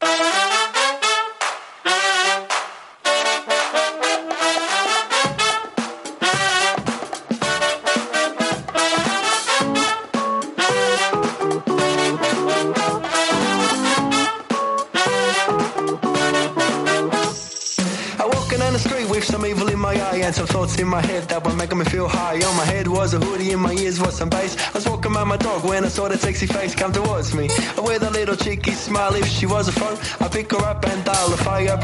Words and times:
I 0.00 0.06
walking 18.26 18.58
down 18.58 18.72
the 18.72 18.78
street 18.78 19.08
with 19.08 19.24
some 19.24 19.44
evil 19.46 19.68
in 19.68 19.78
my 19.78 19.94
eye 19.94 20.16
and 20.22 20.34
some 20.34 20.46
thoughts 20.46 20.78
in 20.78 20.88
my 20.88 21.00
head 21.02 21.28
that 21.28 21.44
were 21.44 21.54
making 21.54 21.78
me 21.78 21.84
feel 21.84 22.08
high. 22.08 22.34
On 22.42 22.56
my 22.56 22.64
head 22.64 22.88
was 22.88 23.14
a 23.14 23.18
hoodie, 23.18 23.52
in 23.52 23.60
my 23.60 23.72
ears 23.72 24.00
was 24.00 24.16
some 24.16 24.28
bass. 24.28 24.56
When 25.64 25.84
I 25.84 25.88
saw 25.88 26.08
sexy 26.10 26.46
face 26.46 26.74
come 26.74 26.92
towards 26.92 27.34
me. 27.34 27.48
With 27.78 28.02
a 28.02 28.10
little 28.10 28.36
cheeky 28.36 28.72
smile, 28.72 29.14
if 29.14 29.26
she 29.26 29.46
was 29.46 29.68
a 29.68 29.72
phone, 29.72 29.96
pick 30.30 30.52
her 30.52 30.64
up 30.64 30.84
and 30.84 31.04
fire. 31.38 31.74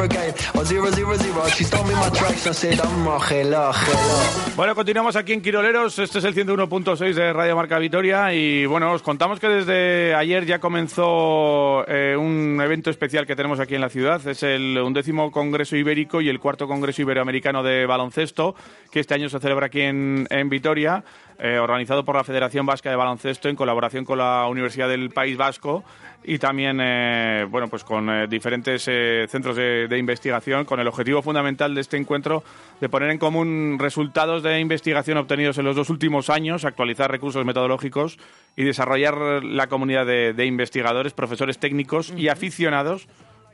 Or 0.54 0.64
zero 0.64 0.90
zero 0.90 1.16
zero, 1.16 1.46
she 1.48 1.64
stole 1.64 1.84
me 1.84 1.94
my 1.94 2.10
tracks 2.10 2.42
said, 2.56 2.80
I'm 2.80 3.06
a 3.06 3.18
hello, 3.18 3.72
hello. 3.72 4.56
Bueno, 4.56 4.74
continuamos 4.74 5.16
aquí 5.16 5.32
en 5.32 5.40
Quiroleros. 5.40 5.98
Este 5.98 6.18
es 6.18 6.24
el 6.24 6.34
101.6 6.34 7.14
de 7.14 7.32
Radio 7.32 7.56
Marca 7.56 7.78
Vitoria. 7.78 8.34
Y 8.34 8.66
bueno, 8.66 8.92
os 8.92 9.02
contamos 9.02 9.40
que 9.40 9.48
desde 9.48 10.14
ayer 10.14 10.44
ya 10.44 10.58
comenzó 10.58 11.84
eh, 11.88 12.16
un 12.16 12.60
evento 12.62 12.90
especial 12.90 13.26
que 13.26 13.36
tenemos 13.36 13.60
aquí 13.60 13.74
en 13.74 13.80
la 13.80 13.88
ciudad. 13.88 14.26
Es 14.26 14.42
el 14.42 14.78
undécimo 14.78 15.30
Congreso 15.30 15.76
Ibérico 15.76 16.20
y 16.20 16.28
el 16.28 16.40
cuarto 16.40 16.66
Congreso 16.66 17.02
Iberoamericano 17.02 17.62
de 17.62 17.86
Baloncesto, 17.86 18.54
que 18.90 19.00
este 19.00 19.14
año 19.14 19.28
se 19.28 19.38
celebra 19.38 19.66
aquí 19.66 19.80
en, 19.80 20.26
en 20.28 20.48
Vitoria, 20.48 21.04
eh, 21.38 21.58
organizado 21.58 22.04
por 22.04 22.16
la 22.16 22.24
Federación 22.24 22.66
Vasca 22.66 22.90
de 22.90 22.96
Baloncesto 22.96 23.48
en 23.48 23.56
colaboración 23.56 23.69
con 24.04 24.18
la 24.18 24.46
Universidad 24.48 24.88
del 24.88 25.10
País 25.10 25.36
Vasco 25.36 25.84
y 26.22 26.38
también 26.38 26.78
eh, 26.82 27.46
bueno 27.50 27.68
pues 27.68 27.82
con 27.82 28.10
eh, 28.10 28.26
diferentes 28.28 28.84
eh, 28.88 29.26
centros 29.28 29.56
de, 29.56 29.88
de 29.88 29.98
investigación 29.98 30.64
con 30.66 30.78
el 30.78 30.86
objetivo 30.86 31.22
fundamental 31.22 31.74
de 31.74 31.80
este 31.80 31.96
encuentro 31.96 32.44
de 32.80 32.88
poner 32.90 33.10
en 33.10 33.16
común 33.18 33.76
resultados 33.80 34.42
de 34.42 34.60
investigación 34.60 35.16
obtenidos 35.16 35.56
en 35.58 35.64
los 35.64 35.74
dos 35.76 35.88
últimos 35.88 36.28
años, 36.28 36.64
actualizar 36.64 37.10
recursos 37.10 37.44
metodológicos 37.46 38.18
y 38.56 38.64
desarrollar 38.64 39.16
la 39.44 39.66
comunidad 39.68 40.04
de, 40.04 40.34
de 40.34 40.44
investigadores, 40.46 41.14
profesores 41.14 41.58
técnicos 41.58 42.12
y 42.16 42.28
aficionados 42.28 43.08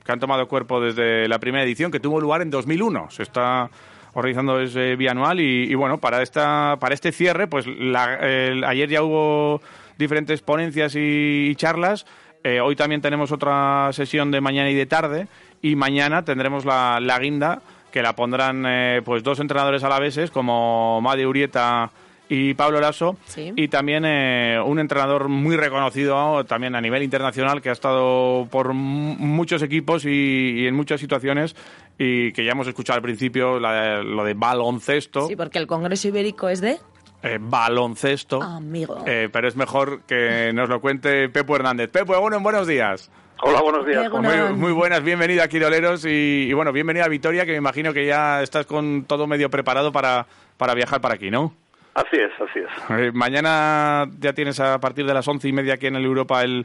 que 0.05 0.13
han 0.13 0.21
tomado 0.21 0.47
cuerpo 0.49 0.81
desde 0.81 1.29
la 1.29 1.39
primera 1.39 1.65
edición 1.65 1.91
que 1.93 2.01
tuvo 2.01 2.21
lugar 2.21 2.41
en 2.43 2.51
2001. 2.51 3.11
Se 3.11 3.23
está 3.23 3.71
organizando 4.15 4.59
ese 4.61 4.97
bianual 4.97 5.41
y, 5.41 5.65
y 5.71 5.75
bueno, 5.75 5.99
para 5.99 6.23
esta 6.23 6.77
para 6.81 6.95
este 6.95 7.13
cierre, 7.13 7.47
pues 7.49 7.67
la- 7.67 8.19
ayer 8.67 8.89
ya 8.89 9.03
hubo 9.03 9.61
diferentes 9.99 10.41
ponencias 10.43 10.95
y, 10.97 11.55
charlas. 11.57 12.07
Eh, 12.45 12.61
hoy 12.61 12.77
también 12.77 13.01
tenemos 13.01 13.33
otra 13.33 13.91
sesión 13.93 14.31
de 14.31 14.41
mañana 14.41 14.71
y 14.71 14.75
de 14.75 14.87
tarde 14.87 15.27
y 15.63 15.75
mañana 15.77 16.25
tendremos 16.25 16.65
la, 16.65 16.99
la 17.01 17.19
guinda 17.19 17.61
que 17.91 18.03
la 18.03 18.15
pondrán 18.15 18.65
eh, 18.67 19.01
pues 19.05 19.23
dos 19.23 19.41
entrenadores 19.41 19.83
alaveses 19.83 20.31
como 20.31 21.01
Made 21.01 21.27
Urieta 21.27 21.91
y 22.29 22.55
Pablo 22.55 22.81
Lasso 22.81 23.17
Sí. 23.27 23.53
y 23.57 23.69
también 23.69 24.05
eh, 24.05 24.61
un 24.65 24.79
entrenador 24.79 25.29
muy 25.29 25.57
reconocido 25.57 26.45
también 26.45 26.75
a 26.75 26.81
nivel 26.81 27.03
internacional 27.03 27.63
que 27.63 27.71
ha 27.71 27.73
estado 27.73 28.47
por 28.51 28.75
muchos 28.75 29.63
equipos 29.63 30.05
y, 30.05 30.09
y 30.11 30.67
en 30.67 30.75
muchas 30.75 31.01
situaciones 31.01 31.57
y 31.99 32.33
que 32.33 32.45
ya 32.45 32.53
hemos 32.53 32.67
escuchado 32.69 32.97
al 32.99 33.03
principio 33.03 33.59
la- 33.59 34.03
lo 34.03 34.25
de 34.25 34.35
baloncesto 34.35 35.27
Sí, 35.29 35.37
porque 35.37 35.59
el 35.59 35.67
Congreso 35.67 36.09
Ibérico 36.09 36.49
es 36.49 36.61
de 36.61 36.79
eh, 37.27 37.39
baloncesto 37.41 38.43
amigo. 38.43 39.03
eh, 39.07 39.29
pero 39.33 39.49
es 39.49 39.57
mejor 39.57 40.03
que 40.03 40.53
nos 40.55 40.69
lo 40.69 40.81
cuente 40.81 41.29
Pepo 41.29 41.57
Hernández 41.57 41.91
Pepo 41.91 42.19
bueno, 42.21 42.41
buenos 42.41 42.67
días 42.67 43.11
Hola, 43.43 43.61
buenos 43.61 43.85
días. 43.85 44.11
Muy, 44.11 44.55
muy 44.57 44.73
buenas, 44.73 45.03
bienvenida 45.03 45.43
a 45.45 45.49
Quiroleros 45.49 46.07
y, 46.07 46.47
y 46.49 46.53
bueno, 46.55 46.73
bienvenida 46.73 47.05
a 47.05 47.09
Vitoria, 47.09 47.45
que 47.45 47.53
me 47.53 47.59
imagino 47.59 47.93
que 47.93 48.07
ya 48.07 48.43
estás 48.43 48.65
con 48.65 49.05
todo 49.05 49.27
medio 49.27 49.51
preparado 49.51 49.93
para, 49.93 50.27
para 50.57 50.73
viajar 50.73 51.03
para 51.03 51.17
aquí, 51.17 51.31
¿no? 51.31 51.53
Así 51.93 52.17
es, 52.17 52.31
así 52.41 52.61
es. 52.61 52.99
Eh, 52.99 53.11
mañana 53.13 54.09
ya 54.21 54.33
tienes 54.33 54.59
a 54.59 54.81
partir 54.81 55.05
de 55.05 55.13
las 55.13 55.29
once 55.29 55.47
y 55.49 55.53
media 55.53 55.75
aquí 55.75 55.87
en 55.87 55.97
el 55.97 56.07
Europa 56.07 56.43
el, 56.45 56.65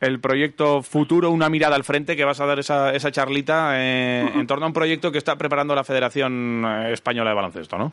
el 0.00 0.20
proyecto 0.20 0.82
Futuro, 0.84 1.28
una 1.30 1.48
mirada 1.48 1.74
al 1.74 1.82
frente, 1.82 2.14
que 2.14 2.24
vas 2.24 2.40
a 2.40 2.46
dar 2.46 2.60
esa, 2.60 2.92
esa 2.94 3.10
charlita 3.10 3.72
eh, 3.82 4.20
en 4.32 4.46
torno 4.46 4.64
a 4.64 4.68
un 4.68 4.74
proyecto 4.74 5.10
que 5.10 5.18
está 5.18 5.34
preparando 5.34 5.74
la 5.74 5.82
Federación 5.82 6.64
Española 6.92 7.30
de 7.30 7.34
Baloncesto, 7.34 7.78
¿no? 7.78 7.90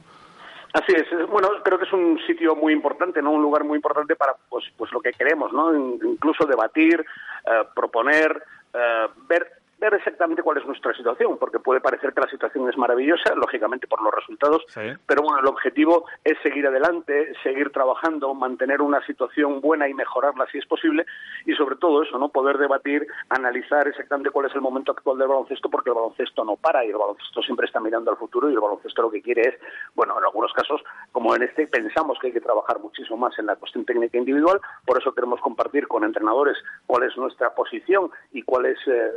Así 0.74 0.94
es. 0.96 1.08
Bueno, 1.30 1.50
creo 1.64 1.80
que 1.80 1.86
es 1.86 1.94
un 1.94 2.20
sitio 2.28 2.56
muy 2.56 2.74
importante, 2.74 3.22
¿no? 3.22 3.32
Un 3.32 3.42
lugar 3.42 3.64
muy 3.64 3.78
importante 3.78 4.16
para, 4.16 4.36
pues, 4.50 4.66
pues 4.78 4.92
lo 4.92 5.00
que 5.02 5.12
queremos, 5.14 5.52
¿no? 5.52 5.76
In- 5.76 6.00
Incluso 6.04 6.46
debatir, 6.46 7.00
eh, 7.46 7.64
proponer, 7.76 8.44
eh, 8.74 9.08
ver 9.28 9.48
ver 9.80 9.94
exactamente 9.94 10.44
cuál 10.44 10.58
es 10.58 10.66
nuestra 10.66 10.94
situación, 10.94 11.38
porque 11.38 11.60
puede 11.60 11.80
parecer 11.82 12.14
que 12.14 12.22
la 12.22 12.30
situación 12.30 12.70
es 12.70 12.78
maravillosa, 12.78 13.34
lógicamente 13.36 13.88
por 13.88 14.02
los 14.02 14.14
resultados, 14.14 14.64
Sí. 14.70 14.82
pero 15.08 15.22
bueno, 15.24 15.40
el 15.40 15.48
objetivo 15.48 16.06
es 16.24 16.38
seguir 16.44 16.68
adelante, 16.68 17.34
seguir 17.44 17.72
trabajando, 17.72 18.34
mantener 18.34 18.82
una 18.82 19.06
situación 19.06 19.62
buena 19.62 19.88
y 19.88 19.94
mejorarla 19.94 20.46
si 20.52 20.58
es 20.58 20.66
posible, 20.66 21.06
y 21.46 21.54
sobre 21.54 21.76
todo 21.78 22.04
eso, 22.04 22.18
¿no? 22.18 22.30
Poder 22.30 22.58
debatir, 22.58 23.08
analizar 23.30 23.88
exactamente 23.88 24.32
cuál 24.32 24.48
es 24.48 24.56
el 24.56 24.62
momento 24.62 24.92
actual 24.92 25.18
del 25.18 25.28
baloncesto, 25.28 25.70
porque 25.70 25.90
el 25.90 25.96
baloncesto 25.96 26.44
no 26.44 26.56
para 26.58 26.84
y 26.86 26.90
el 26.90 26.98
baloncesto 26.98 27.42
siempre 27.42 27.66
está 27.66 27.80
mirando 27.80 28.12
al 28.12 28.18
futuro 28.18 28.50
y 28.50 28.54
el 28.54 28.60
baloncesto 28.60 29.02
lo 29.02 29.12
que 29.12 29.22
quiere 29.22 29.42
es, 29.50 29.56
bueno, 29.96 30.18
en 30.18 30.26
algunos 30.26 30.52
casos, 30.54 30.82
como 31.12 31.36
en 31.36 31.44
este, 31.44 31.68
pensamos 31.68 32.18
que 32.20 32.28
hay 32.28 32.34
que 32.34 32.42
trabajar 32.42 32.80
muchísimo 32.80 33.18
más 33.18 33.38
en 33.40 33.46
la 33.46 33.56
cuestión 33.56 33.86
técnica 33.86 34.18
individual, 34.18 34.60
por 34.86 35.00
eso 35.02 35.14
queremos 35.14 35.40
compartir 35.42 35.88
con 35.88 36.04
entrenadores 36.04 36.58
cuál 36.86 37.04
es 37.04 37.16
nuestra 37.18 37.54
posición 37.56 38.12
y 38.34 38.42
cuáles 38.44 38.78
eh, 38.88 39.12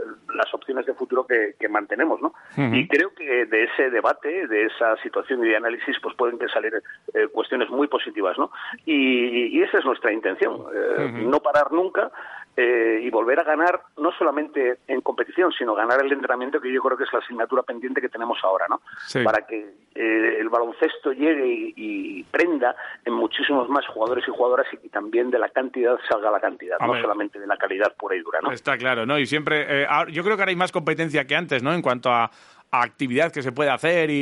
las 0.52 0.54
opciones 0.54 0.86
de 0.86 0.94
futuro 0.94 1.26
que, 1.26 1.54
que 1.58 1.68
mantenemos, 1.68 2.20
¿no? 2.20 2.34
Y 2.56 2.86
creo 2.88 3.14
que 3.14 3.46
de 3.46 3.64
ese 3.64 3.90
debate, 3.90 4.46
de 4.46 4.66
esa 4.66 4.96
situación 5.02 5.44
y 5.44 5.48
de 5.48 5.56
análisis, 5.56 5.96
pues 6.02 6.14
pueden 6.16 6.38
que 6.38 6.48
salir 6.48 6.74
eh, 7.14 7.28
cuestiones 7.32 7.70
muy 7.70 7.88
positivas, 7.88 8.38
¿no? 8.38 8.50
Y, 8.84 9.58
y 9.58 9.62
esa 9.62 9.78
es 9.78 9.84
nuestra 9.84 10.12
intención, 10.12 10.64
eh, 10.74 11.12
no 11.24 11.40
parar 11.40 11.72
nunca 11.72 12.10
eh, 12.56 13.00
y 13.02 13.10
volver 13.10 13.40
a 13.40 13.44
ganar 13.44 13.80
no 13.96 14.12
solamente 14.12 14.78
en 14.86 15.00
competición, 15.00 15.52
sino 15.52 15.74
ganar 15.74 16.04
el 16.04 16.12
entrenamiento 16.12 16.60
que 16.60 16.72
yo 16.72 16.82
creo 16.82 16.98
que 16.98 17.04
es 17.04 17.12
la 17.12 17.20
asignatura 17.20 17.62
pendiente 17.62 18.00
que 18.00 18.08
tenemos 18.08 18.38
ahora, 18.42 18.66
¿no? 18.68 18.82
Sí. 19.06 19.22
Para 19.22 19.46
que 19.46 19.74
eh, 19.94 20.36
el 20.38 20.48
baloncesto 20.50 21.12
llegue 21.12 21.46
y, 21.46 21.74
y 21.76 22.22
prenda 22.24 22.76
en 23.04 23.14
muchísimos 23.14 23.68
más 23.68 23.86
jugadores 23.86 24.24
y 24.28 24.30
jugadoras 24.30 24.66
y, 24.72 24.76
que 24.76 24.88
también 24.90 25.30
de 25.30 25.38
la 25.38 25.48
cantidad 25.48 25.96
salga 26.10 26.30
la 26.30 26.40
cantidad, 26.40 26.78
no 26.78 27.00
solamente 27.00 27.38
de 27.38 27.46
la 27.46 27.56
calidad 27.56 27.94
pura 27.96 28.16
y 28.16 28.20
dura, 28.20 28.40
¿no? 28.42 28.52
Está 28.52 28.76
claro, 28.76 29.06
¿no? 29.06 29.18
Y 29.18 29.26
siempre, 29.26 29.84
eh, 29.84 29.86
yo 30.10 30.22
creo 30.22 30.36
que 30.36 30.42
ahora 30.42 30.50
hay 30.50 30.56
más 30.56 30.72
competencia 30.72 31.26
que 31.26 31.34
antes, 31.34 31.62
¿no? 31.62 31.72
En 31.72 31.80
cuanto 31.80 32.10
a 32.10 32.30
actividad 32.72 33.30
que 33.30 33.42
se 33.42 33.52
puede 33.52 33.70
hacer 33.70 34.10
y, 34.10 34.14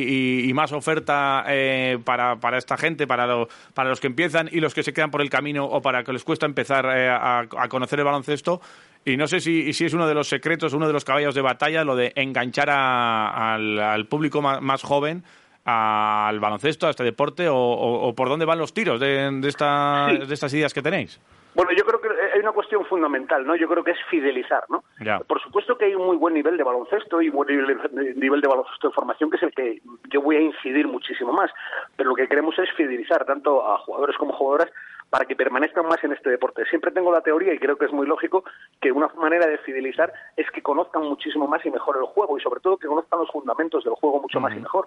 y- 0.44 0.50
y 0.50 0.52
más 0.54 0.72
oferta 0.72 1.44
eh, 1.46 1.98
para, 2.04 2.36
para 2.36 2.58
esta 2.58 2.76
gente, 2.76 3.06
para, 3.06 3.26
lo- 3.26 3.48
para 3.74 3.88
los 3.88 4.00
que 4.00 4.08
empiezan 4.08 4.48
y 4.50 4.58
los 4.60 4.74
que 4.74 4.82
se 4.82 4.92
quedan 4.92 5.10
por 5.12 5.22
el 5.22 5.30
camino 5.30 5.64
o 5.64 5.80
para 5.80 6.02
que 6.02 6.12
les 6.12 6.24
cuesta 6.24 6.46
empezar 6.46 6.84
eh, 6.86 7.08
a, 7.08 7.46
a 7.56 7.68
conocer 7.68 8.00
el 8.00 8.04
baloncesto. 8.04 8.60
Y 9.04 9.16
no 9.16 9.26
sé 9.28 9.40
si, 9.40 9.72
si 9.72 9.84
es 9.86 9.94
uno 9.94 10.06
de 10.06 10.14
los 10.14 10.28
secretos, 10.28 10.72
uno 10.74 10.86
de 10.88 10.92
los 10.92 11.04
caballos 11.04 11.34
de 11.34 11.40
batalla, 11.40 11.84
lo 11.84 11.94
de 11.96 12.12
enganchar 12.16 12.68
a- 12.70 13.54
al, 13.54 13.78
al 13.78 14.06
público 14.06 14.42
más, 14.42 14.82
joven 14.82 15.22
al 15.64 16.40
baloncesto, 16.40 16.86
a 16.86 16.90
este 16.90 17.04
deporte, 17.04 17.48
o, 17.48 17.54
o- 17.56 18.08
o 18.08 18.14
por 18.14 18.28
dónde 18.28 18.44
van 18.46 18.58
los 18.58 18.74
tiros 18.74 18.98
de, 18.98 19.30
de, 19.40 19.48
esta- 19.48 20.08
Sí. 20.10 20.26
de 20.26 20.34
estas 20.34 20.52
ideas 20.54 20.74
que 20.74 20.82
tenéis. 20.82 21.20
Bueno, 21.54 21.70
yo 21.76 21.84
creo 21.84 21.99
hay 22.40 22.44
una 22.44 22.52
cuestión 22.52 22.84
fundamental, 22.86 23.46
¿no? 23.46 23.54
Yo 23.54 23.68
creo 23.68 23.84
que 23.84 23.90
es 23.92 23.98
fidelizar, 24.08 24.64
¿no? 24.70 24.82
Ya. 25.00 25.20
Por 25.20 25.40
supuesto 25.40 25.76
que 25.76 25.84
hay 25.84 25.94
un 25.94 26.06
muy 26.06 26.16
buen 26.16 26.34
nivel 26.34 26.56
de 26.56 26.64
baloncesto 26.64 27.20
y 27.20 27.28
buen 27.28 27.48
nivel 27.48 27.78
de, 27.92 28.14
nivel 28.14 28.40
de 28.40 28.48
baloncesto 28.48 28.88
de 28.88 28.94
formación 28.94 29.30
que 29.30 29.36
es 29.36 29.42
el 29.42 29.52
que 29.52 29.82
yo 30.10 30.22
voy 30.22 30.36
a 30.36 30.40
incidir 30.40 30.88
muchísimo 30.88 31.32
más, 31.32 31.50
pero 31.96 32.10
lo 32.10 32.16
que 32.16 32.28
queremos 32.28 32.58
es 32.58 32.70
fidelizar 32.72 33.24
tanto 33.26 33.66
a 33.70 33.78
jugadores 33.78 34.16
como 34.16 34.32
jugadoras 34.32 34.70
para 35.10 35.24
que 35.26 35.36
permanezcan 35.36 35.86
más 35.86 36.02
en 36.04 36.12
este 36.12 36.30
deporte. 36.30 36.64
Siempre 36.66 36.92
tengo 36.92 37.12
la 37.12 37.20
teoría, 37.20 37.52
y 37.52 37.58
creo 37.58 37.76
que 37.76 37.86
es 37.86 37.92
muy 37.92 38.06
lógico, 38.06 38.44
que 38.80 38.92
una 38.92 39.08
manera 39.08 39.46
de 39.46 39.58
fidelizar 39.58 40.12
es 40.36 40.48
que 40.52 40.62
conozcan 40.62 41.02
muchísimo 41.02 41.48
más 41.48 41.66
y 41.66 41.70
mejor 41.70 41.96
el 41.96 42.04
juego, 42.04 42.38
y 42.38 42.40
sobre 42.40 42.60
todo 42.60 42.78
que 42.78 42.86
conozcan 42.86 43.18
los 43.18 43.30
fundamentos 43.30 43.84
del 43.84 43.94
juego 43.94 44.22
mucho 44.22 44.40
más 44.40 44.56
y 44.56 44.60
mejor. 44.60 44.86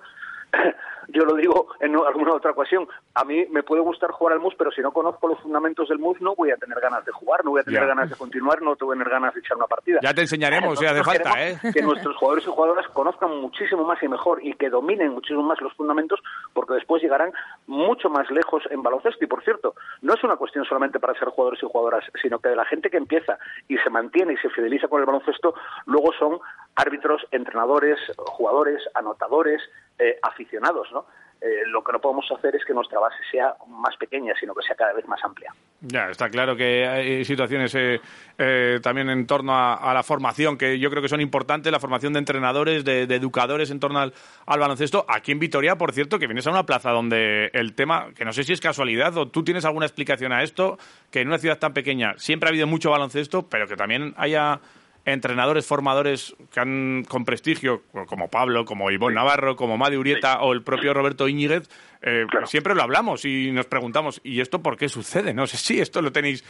yo 1.09 1.25
lo 1.25 1.35
digo 1.35 1.67
en 1.79 1.95
alguna 1.95 2.33
otra 2.33 2.51
ocasión, 2.51 2.88
a 3.15 3.23
mí 3.23 3.45
me 3.50 3.63
puede 3.63 3.81
gustar 3.81 4.11
jugar 4.11 4.33
al 4.33 4.39
MUS, 4.39 4.55
pero 4.57 4.71
si 4.71 4.81
no 4.81 4.91
conozco 4.91 5.27
los 5.27 5.39
fundamentos 5.39 5.89
del 5.89 6.00
MUS 6.00 6.21
no 6.21 6.35
voy 6.35 6.51
a 6.51 6.57
tener 6.57 6.79
ganas 6.79 7.05
de 7.05 7.11
jugar, 7.11 7.44
no 7.44 7.51
voy 7.51 7.61
a 7.61 7.63
tener 7.63 7.85
ganas 7.85 8.09
de 8.09 8.15
continuar, 8.15 8.61
no 8.61 8.75
voy 8.75 8.95
a 8.95 9.00
tener 9.00 9.09
ganas 9.09 9.33
de 9.33 9.39
echar 9.39 9.57
una 9.57 9.67
partida. 9.67 10.00
Ya 10.01 10.13
te 10.13 10.21
enseñaremos 10.21 10.79
si 10.79 10.85
hace 10.85 11.03
falta, 11.03 11.31
¿eh? 11.38 11.57
Que 11.73 11.81
nuestros 11.81 12.15
jugadores 12.17 12.45
y 12.45 12.50
jugadoras 12.50 12.88
conozcan 12.89 13.41
muchísimo 13.41 13.83
más 13.83 14.01
y 14.03 14.07
mejor 14.07 14.44
y 14.44 14.53
que 14.53 14.69
dominen 14.69 15.11
muchísimo 15.11 15.44
más 15.44 15.59
los 15.61 15.73
fundamentos 15.73 16.19
porque 16.53 16.75
después 16.75 17.01
llegarán 17.01 17.31
mucho 17.67 18.09
más 18.09 18.29
lejos 18.31 18.63
en 18.69 18.81
baloncesto. 18.81 19.23
Y 19.23 19.27
por 19.27 19.44
cierto, 19.44 19.75
no 20.01 20.13
es 20.13 20.23
una 20.23 20.38
cuestión 20.38 20.65
solamente 20.65 21.00
para 21.00 21.17
ser 21.17 21.29
jugadores 21.29 21.61
y 21.63 21.67
jugadoras, 21.67 22.03
sino 22.21 22.39
que 22.39 22.50
de 22.50 22.55
la 22.55 22.65
gente 22.65 22.89
que 22.89 22.97
empieza 22.97 23.38
y 23.67 23.77
se 23.77 23.89
mantiene 23.89 24.33
y 24.33 24.38
se 24.38 24.50
fideliza 24.50 24.88
con 24.88 25.00
el 25.00 25.05
baloncesto, 25.05 25.55
luego 25.85 26.11
son 26.17 26.39
árbitros, 26.75 27.22
entrenadores, 27.31 28.00
jugadores, 28.18 28.81
anotadores, 28.94 29.62
eh, 30.00 30.18
aficionados, 30.22 30.88
¿no? 30.92 31.06
Eh, 31.44 31.64
lo 31.68 31.84
que 31.84 31.92
no 31.92 32.00
podemos 32.00 32.25
hacer 32.31 32.56
es 32.56 32.64
que 32.64 32.74
nuestra 32.74 33.00
base 33.00 33.18
sea 33.30 33.54
más 33.68 33.98
pequeña, 33.98 34.34
sino 34.40 34.56
que 34.56 34.66
sea 34.66 34.78
cada 34.78 34.94
vez 34.94 35.06
más 35.10 35.22
amplia. 35.25 35.54
Ya, 35.81 36.10
está 36.10 36.30
claro 36.30 36.56
que 36.56 36.88
hay 36.88 37.25
situaciones 37.25 37.75
eh, 37.75 38.80
también 38.81 39.10
en 39.10 39.28
torno 39.28 39.54
a, 39.54 39.94
la 39.94 40.04
formación 40.04 40.58
que 40.58 40.80
yo 40.80 40.90
creo 40.90 41.02
que 41.02 41.10
son 41.10 41.20
importantes, 41.20 41.70
la 41.70 41.81
formación 41.81 42.14
de 42.14 42.20
entrenadores, 42.20 42.86
de, 42.86 43.04
educadores 43.04 43.72
en 43.72 43.81
torno 43.81 44.00
al, 44.00 44.14
baloncesto. 44.48 45.06
Aquí 45.10 45.34
en 45.34 45.40
Vitoria, 45.40 45.75
por 45.75 45.92
cierto, 45.92 46.18
que 46.18 46.28
vienes 46.28 46.48
a 46.48 46.52
una 46.52 46.66
plaza 46.66 46.92
donde 46.92 47.50
el 47.52 47.75
tema, 47.75 48.14
que 48.16 48.24
no 48.24 48.31
sé 48.31 48.46
si 48.46 48.54
es 48.54 48.62
casualidad 48.62 49.18
o 49.18 49.28
tú 49.28 49.44
tienes 49.44 49.66
alguna 49.66 49.86
explicación 49.86 50.31
a 50.31 50.44
esto, 50.44 50.78
que 51.12 51.20
en 51.20 51.28
una 51.28 51.40
ciudad 51.40 51.60
tan 51.60 51.74
pequeña 51.74 52.14
siempre 52.16 52.48
ha 52.48 52.52
habido 52.52 52.68
mucho 52.68 52.90
baloncesto, 52.90 53.50
pero 53.50 53.68
que 53.68 53.75
también 53.75 54.14
haya 54.16 54.62
entrenadores 55.05 55.65
formadores 55.65 56.35
que 56.51 56.59
han 56.59 57.05
con 57.07 57.25
prestigio, 57.25 57.83
como 58.07 58.29
Pablo, 58.29 58.65
como 58.65 58.89
Ivonne 58.89 59.15
Navarro, 59.15 59.55
como 59.55 59.77
Madi 59.77 59.97
Urieta 59.97 60.41
o 60.41 60.53
el 60.53 60.63
propio 60.63 60.94
Roberto 60.94 61.27
Íñiguez, 61.27 61.69
eh, 62.01 62.25
siempre 62.45 62.75
lo 62.75 62.83
hablamos 62.83 63.25
y 63.25 63.51
nos 63.51 63.65
preguntamos, 63.65 64.21
¿y 64.23 64.39
esto 64.41 64.61
por 64.61 64.77
qué 64.77 64.89
sucede? 64.89 65.33
No 65.33 65.47
sé 65.47 65.57
si 65.57 65.79
esto 65.79 66.01
lo 66.01 66.11
tenéis 66.11 66.44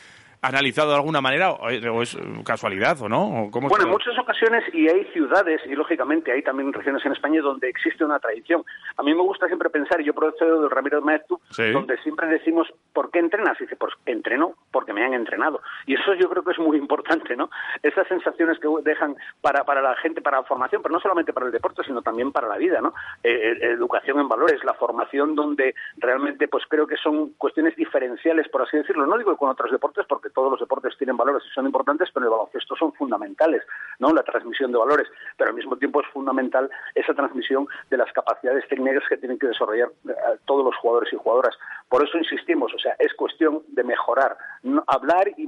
analizado 0.43 0.89
de 0.89 0.95
alguna 0.97 1.21
manera 1.21 1.51
o 1.51 2.01
es 2.01 2.17
casualidad 2.45 3.01
o 3.01 3.09
no? 3.09 3.49
bueno, 3.49 3.85
en 3.85 3.89
muchas 3.89 4.17
ocasiones 4.19 4.63
y 4.73 4.89
hay 4.89 5.05
ciudades 5.13 5.61
y 5.65 5.73
lógicamente 5.73 6.31
hay 6.31 6.43
también 6.43 6.71
regiones 6.73 7.03
en 7.05 7.13
España 7.13 7.41
donde 7.41 7.69
existe 7.69 8.03
una 8.03 8.19
tradición. 8.19 8.63
A 8.97 9.03
mí 9.03 9.13
me 9.13 9.21
gusta 9.21 9.47
siempre 9.47 9.69
pensar, 9.69 10.01
y 10.01 10.05
yo 10.05 10.13
procedo 10.13 10.61
del 10.61 10.69
Ramiro 10.69 11.01
Maestro, 11.01 11.39
donde 11.71 11.97
siempre 11.99 12.27
decimos, 12.27 12.67
¿por 12.91 13.09
qué 13.09 13.19
entrenas? 13.19 13.59
Y 13.59 13.63
dice, 13.63 13.75
pues 13.77 13.93
entreno 14.05 14.53
porque 14.71 14.93
me 14.93 15.03
han 15.03 15.13
entrenado. 15.13 15.61
Y 15.85 15.95
eso 15.95 16.13
yo 16.15 16.29
creo 16.29 16.43
que 16.43 16.51
es 16.51 16.59
muy 16.59 16.77
importante, 16.77 17.35
¿no? 17.35 17.49
Esas 17.81 18.07
sensaciones 18.07 18.59
que 18.59 18.67
dejan 18.83 19.15
para, 19.41 19.63
para 19.63 19.81
la 19.81 19.95
gente, 19.95 20.21
para 20.21 20.37
la 20.37 20.43
formación, 20.43 20.81
pero 20.81 20.93
no 20.93 20.99
solamente 20.99 21.33
para 21.33 21.45
el 21.45 21.51
deporte, 21.51 21.83
sino 21.85 22.01
también 22.01 22.31
para 22.31 22.47
la 22.47 22.57
vida, 22.57 22.81
¿no? 22.81 22.93
Eh, 23.23 23.29
eh, 23.31 23.71
educación 23.71 24.19
en 24.19 24.27
valores, 24.27 24.63
la 24.63 24.73
formación 24.73 25.35
donde 25.35 25.73
realmente 25.97 26.47
pues 26.47 26.65
creo 26.67 26.85
que 26.85 26.97
son 26.97 27.33
cuestiones 27.37 27.75
diferenciales, 27.75 28.49
por 28.49 28.63
así 28.63 28.77
decirlo. 28.77 29.05
No 29.05 29.17
digo 29.17 29.37
con 29.37 29.49
otros 29.49 29.71
deportes 29.71 30.05
porque 30.07 30.29
todos 30.33 30.51
los 30.51 30.59
deportes 30.59 30.97
tienen 30.97 31.17
valores 31.17 31.43
y 31.45 31.53
son 31.53 31.65
importantes, 31.65 32.09
pero 32.13 32.25
el 32.25 32.31
baloncesto 32.31 32.75
son 32.75 32.93
fundamentales, 32.93 33.63
¿no? 33.99 34.13
La 34.13 34.23
transmisión 34.23 34.71
de 34.71 34.77
valores, 34.77 35.07
pero 35.37 35.49
al 35.49 35.55
mismo 35.55 35.77
tiempo 35.77 36.01
es 36.01 36.07
fundamental 36.07 36.69
esa 36.95 37.13
transmisión 37.13 37.67
de 37.89 37.97
las 37.97 38.11
capacidades 38.13 38.67
técnicas 38.67 39.03
que 39.07 39.17
tienen 39.17 39.39
que 39.39 39.47
desarrollar 39.47 39.89
eh, 40.07 40.13
todos 40.45 40.65
los 40.65 40.75
jugadores 40.77 41.11
y 41.13 41.17
jugadoras. 41.17 41.55
Por 41.89 42.03
eso 42.03 42.17
insistimos, 42.17 42.73
o 42.73 42.79
sea, 42.79 42.95
es 42.99 43.13
cuestión 43.13 43.61
de 43.67 43.83
mejorar, 43.83 44.37
hablar 44.87 45.29
y, 45.37 45.47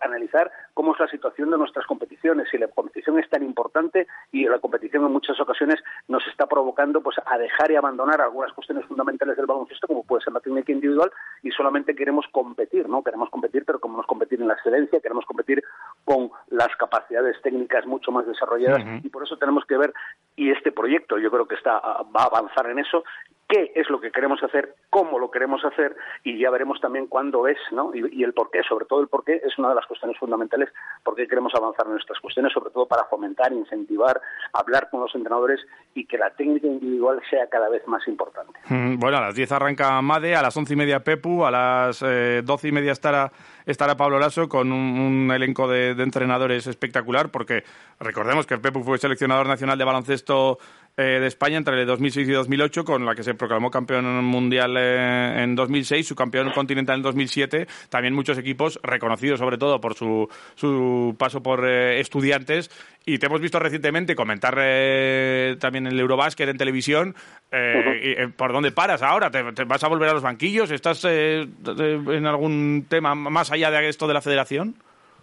analizar 0.00 0.50
cómo 0.74 0.92
es 0.92 1.00
la 1.00 1.08
situación 1.08 1.50
de 1.50 1.58
nuestras 1.58 1.86
competiciones, 1.86 2.48
si 2.50 2.58
la 2.58 2.68
competición 2.68 3.18
es 3.18 3.28
tan 3.30 3.42
importante 3.42 4.06
y 4.32 4.44
la 4.44 4.58
competición 4.58 5.04
en 5.04 5.12
muchas 5.12 5.40
ocasiones 5.40 5.76
nos 6.08 6.26
está 6.26 6.46
provocando 6.46 7.00
pues 7.00 7.16
a 7.24 7.38
dejar 7.38 7.70
y 7.70 7.76
abandonar 7.76 8.20
algunas 8.20 8.52
cuestiones 8.52 8.84
fundamentales 8.86 9.36
del 9.36 9.46
baloncesto, 9.46 9.86
como 9.86 10.04
puede 10.04 10.22
ser 10.22 10.32
la 10.32 10.40
técnica 10.40 10.72
individual, 10.72 11.10
y 11.42 11.50
solamente 11.50 11.94
queremos 11.94 12.26
competir, 12.30 12.88
¿no? 12.88 13.02
Queremos 13.02 13.30
competir, 13.30 13.64
pero 13.64 13.78
queremos 13.78 14.06
competir 14.06 14.40
en 14.40 14.48
la 14.48 14.54
excelencia, 14.54 15.00
queremos 15.00 15.24
competir 15.24 15.62
con 16.04 16.30
las 16.48 16.74
capacidades 16.76 17.40
técnicas 17.42 17.86
mucho 17.86 18.12
más 18.12 18.26
desarrolladas 18.26 18.82
y 19.02 19.08
por 19.08 19.22
eso 19.22 19.36
tenemos 19.36 19.64
que 19.64 19.76
ver 19.76 19.92
y 20.36 20.50
este 20.50 20.72
proyecto 20.72 21.18
yo 21.18 21.30
creo 21.30 21.46
que 21.46 21.54
está 21.54 21.80
va 21.80 22.22
a 22.22 22.26
avanzar 22.26 22.70
en 22.70 22.78
eso 22.78 23.04
qué 23.48 23.72
es 23.74 23.88
lo 23.88 24.00
que 24.00 24.10
queremos 24.10 24.42
hacer, 24.42 24.74
cómo 24.90 25.18
lo 25.18 25.30
queremos 25.30 25.64
hacer 25.64 25.96
y 26.22 26.38
ya 26.38 26.50
veremos 26.50 26.80
también 26.80 27.06
cuándo 27.06 27.48
es, 27.48 27.56
¿no? 27.72 27.92
Y, 27.94 28.22
el 28.22 28.34
por 28.34 28.50
qué, 28.50 28.62
sobre 28.62 28.84
todo 28.84 29.00
el 29.00 29.08
por 29.08 29.24
qué 29.24 29.40
es 29.42 29.58
una 29.58 29.70
de 29.70 29.74
las 29.74 29.86
cuestiones 29.86 30.18
fundamentales 30.18 30.68
porque 31.02 31.26
queremos 31.26 31.54
avanzar 31.54 31.86
en 31.86 31.92
nuestras 31.92 32.20
cuestiones, 32.20 32.52
sobre 32.52 32.70
todo 32.70 32.86
para 32.86 33.04
fomentar, 33.04 33.52
incentivar, 33.52 34.20
hablar 34.52 34.90
con 34.90 35.00
los 35.00 35.14
entrenadores 35.14 35.60
y 35.94 36.04
que 36.04 36.18
la 36.18 36.30
técnica 36.30 36.66
individual 36.66 37.22
sea 37.30 37.48
cada 37.48 37.70
vez 37.70 37.86
más 37.88 38.06
importante. 38.06 38.58
Mm, 38.68 38.98
bueno, 38.98 39.16
a 39.16 39.22
las 39.22 39.34
10 39.34 39.50
arranca 39.52 40.00
MADE, 40.02 40.36
a 40.36 40.42
las 40.42 40.56
once 40.56 40.74
y 40.74 40.76
media 40.76 41.00
Pepu, 41.00 41.44
a 41.44 41.50
las 41.50 42.02
eh, 42.02 42.42
doce 42.44 42.68
y 42.68 42.72
media 42.72 42.92
estará 42.92 43.32
estará 43.68 43.96
Pablo 43.98 44.18
Lasso 44.18 44.48
con 44.48 44.72
un, 44.72 45.30
elenco 45.30 45.68
de, 45.68 45.90
entrenadores 45.90 46.66
espectacular, 46.66 47.30
porque 47.30 47.64
recordemos 48.00 48.46
que 48.46 48.56
Pepu 48.56 48.82
fue 48.82 48.96
seleccionador 48.96 49.46
nacional 49.46 49.76
de 49.76 49.84
baloncesto 49.84 50.58
de 51.02 51.26
España 51.26 51.56
entre 51.56 51.84
2006 51.84 52.28
y 52.28 52.32
2008, 52.32 52.84
con 52.84 53.06
la 53.06 53.14
que 53.14 53.22
se 53.22 53.34
proclamó 53.34 53.70
campeón 53.70 54.24
mundial 54.24 54.76
eh, 54.76 55.42
en 55.44 55.54
2006, 55.54 56.06
su 56.06 56.16
campeón 56.16 56.50
continental 56.50 56.96
en 56.96 57.02
2007. 57.02 57.68
También 57.88 58.14
muchos 58.14 58.36
equipos 58.36 58.80
reconocidos, 58.82 59.38
sobre 59.38 59.58
todo 59.58 59.80
por 59.80 59.94
su, 59.94 60.28
su 60.56 61.14
paso 61.16 61.42
por 61.42 61.68
eh, 61.68 62.00
estudiantes. 62.00 62.70
Y 63.06 63.18
te 63.18 63.26
hemos 63.26 63.40
visto 63.40 63.58
recientemente 63.58 64.14
comentar 64.14 64.54
también 65.58 65.86
en 65.86 65.92
el 65.92 66.00
Eurobasket 66.00 66.48
en 66.48 66.58
televisión. 66.58 67.14
¿Por 68.36 68.52
dónde 68.52 68.70
paras 68.70 69.00
ahora? 69.02 69.30
¿Te, 69.30 69.64
vas 69.64 69.82
a 69.82 69.88
volver 69.88 70.10
a 70.10 70.12
los 70.12 70.22
banquillos? 70.22 70.70
¿Estás 70.70 71.06
en 71.06 72.26
algún 72.26 72.84
tema 72.86 73.14
más 73.14 73.50
allá 73.50 73.70
de 73.70 73.88
esto 73.88 74.06
de 74.06 74.12
la 74.12 74.20
federación? 74.20 74.74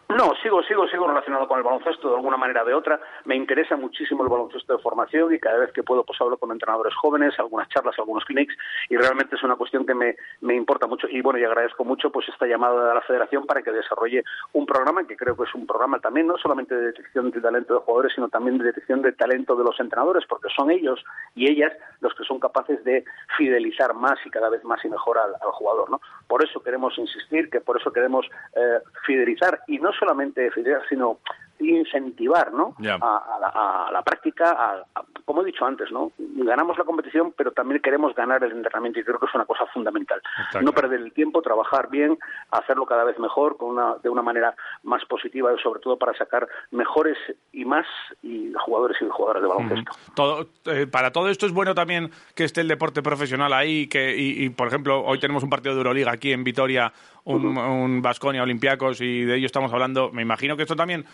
No, 0.07 0.33
sigo, 0.43 0.61
sigo, 0.63 0.87
sigo 0.87 1.07
relacionado 1.07 1.47
con 1.47 1.57
el 1.57 1.63
baloncesto 1.63 2.09
de 2.09 2.15
alguna 2.15 2.37
manera 2.37 2.61
o 2.61 2.65
de 2.65 2.75
otra. 2.75 2.99
Me 3.25 3.35
interesa 3.35 3.75
muchísimo 3.75 4.23
el 4.23 4.29
baloncesto 4.29 4.77
de 4.77 4.81
formación 4.81 5.33
y 5.33 5.39
cada 5.39 5.57
vez 5.57 5.71
que 5.73 5.81
puedo 5.81 6.03
pues 6.03 6.21
hablo 6.21 6.37
con 6.37 6.51
entrenadores 6.51 6.93
jóvenes, 6.93 7.33
algunas 7.39 7.67
charlas, 7.69 7.97
algunos 7.97 8.23
clinics 8.23 8.55
y 8.89 8.97
realmente 8.97 9.35
es 9.35 9.41
una 9.41 9.55
cuestión 9.55 9.83
que 9.83 9.95
me, 9.95 10.15
me 10.41 10.55
importa 10.55 10.85
mucho 10.85 11.07
y 11.09 11.21
bueno, 11.21 11.39
y 11.39 11.43
agradezco 11.43 11.83
mucho 11.83 12.11
pues 12.11 12.29
esta 12.29 12.45
llamada 12.45 12.87
de 12.87 12.93
la 12.93 13.01
federación 13.01 13.47
para 13.47 13.63
que 13.63 13.71
desarrolle 13.71 14.23
un 14.53 14.67
programa 14.67 15.07
que 15.07 15.17
creo 15.17 15.35
que 15.35 15.43
es 15.43 15.55
un 15.55 15.65
programa 15.65 15.99
también 15.99 16.27
no 16.27 16.37
solamente 16.37 16.75
de 16.75 16.85
detección 16.85 17.31
de 17.31 17.41
talento 17.41 17.73
de 17.73 17.79
jugadores, 17.79 18.13
sino 18.13 18.29
también 18.29 18.59
de 18.59 18.65
detección 18.65 19.01
de 19.01 19.11
talento 19.11 19.55
de 19.55 19.63
los 19.63 19.79
entrenadores 19.79 20.25
porque 20.27 20.49
son 20.55 20.69
ellos 20.69 21.03
y 21.33 21.49
ellas 21.49 21.73
los 22.01 22.13
que 22.13 22.23
son 22.23 22.39
capaces 22.39 22.83
de 22.83 23.03
fidelizar 23.37 23.95
más 23.95 24.19
y 24.23 24.29
cada 24.29 24.49
vez 24.49 24.63
más 24.63 24.85
y 24.85 24.89
mejor 24.89 25.17
al, 25.17 25.33
jugador, 25.51 25.89
¿no? 25.89 25.99
Por 26.27 26.43
eso 26.43 26.61
queremos 26.61 26.97
insistir, 26.97 27.49
que 27.49 27.61
por 27.61 27.79
eso 27.79 27.91
queremos 27.91 28.25
eh, 28.55 28.79
fidelizar 29.05 29.59
y 29.67 29.79
no 29.79 29.91
solamente 29.93 30.49
fidelizar, 30.51 30.83
sino 30.89 31.19
incentivar 31.59 32.53
¿no? 32.53 32.75
A, 33.01 33.89
la, 33.91 34.01
práctica, 34.03 34.85
como 35.25 35.41
he 35.41 35.45
dicho 35.45 35.65
antes, 35.65 35.91
¿no? 35.91 36.11
ganamos 36.17 36.77
la 36.77 36.83
competición, 36.83 37.33
pero 37.35 37.51
también 37.51 37.81
queremos 37.81 38.13
ganar 38.13 38.43
el 38.43 38.51
entrenamiento 38.51 38.99
y 38.99 39.03
creo 39.03 39.19
que 39.19 39.25
es 39.25 39.35
una 39.35 39.45
cosa 39.45 39.65
fundamental. 39.67 40.21
no 40.61 40.73
perder 40.73 41.01
el 41.01 41.13
tiempo, 41.13 41.41
trabajar 41.41 41.89
bien, 41.89 42.17
hacerlo 42.51 42.85
cada 42.85 43.03
vez 43.03 43.17
mejor, 43.19 43.57
con 43.57 43.69
una, 43.69 43.95
de 44.03 44.09
una 44.09 44.21
manera 44.21 44.55
más 44.83 45.03
positiva 45.05 45.53
y 45.53 45.61
sobre 45.61 45.79
todo 45.79 45.97
para 45.97 46.13
sacar 46.17 46.47
mejores 46.71 47.17
y 47.51 47.65
más 47.65 47.85
y 48.21 48.53
jugadores 48.65 48.97
y 49.01 49.05
jugadoras 49.09 49.41
de 49.41 49.49
baloncesto. 49.49 49.91
todo, 50.15 50.47
eh, 50.65 50.87
para 50.87 51.11
todo 51.11 51.29
esto 51.29 51.45
es 51.45 51.51
bueno 51.51 51.73
también 51.73 52.11
que 52.35 52.43
esté 52.43 52.61
el 52.61 52.67
deporte 52.67 53.01
profesional 53.01 53.53
ahí 53.53 53.87
que, 53.87 54.15
y, 54.17 54.49
por 54.49 54.67
ejemplo, 54.67 55.03
hoy 55.03 55.19
tenemos 55.19 55.43
un 55.43 55.49
partido 55.49 55.73
de 55.73 55.79
Euroliga 55.79 56.11
aquí 56.11 56.31
en 56.31 56.43
Vitoria, 56.43 56.91
un 57.23 58.01
Vasconia 58.01 58.43
Olympiacos 58.43 59.01
y 59.01 59.23
de 59.23 59.37
ello 59.37 59.45
estamos 59.45 59.73
hablando. 59.73 60.11
Me 60.11 60.21
imagino 60.21 60.55
que 60.55 60.63
esto 60.63 60.75
también 60.75 61.05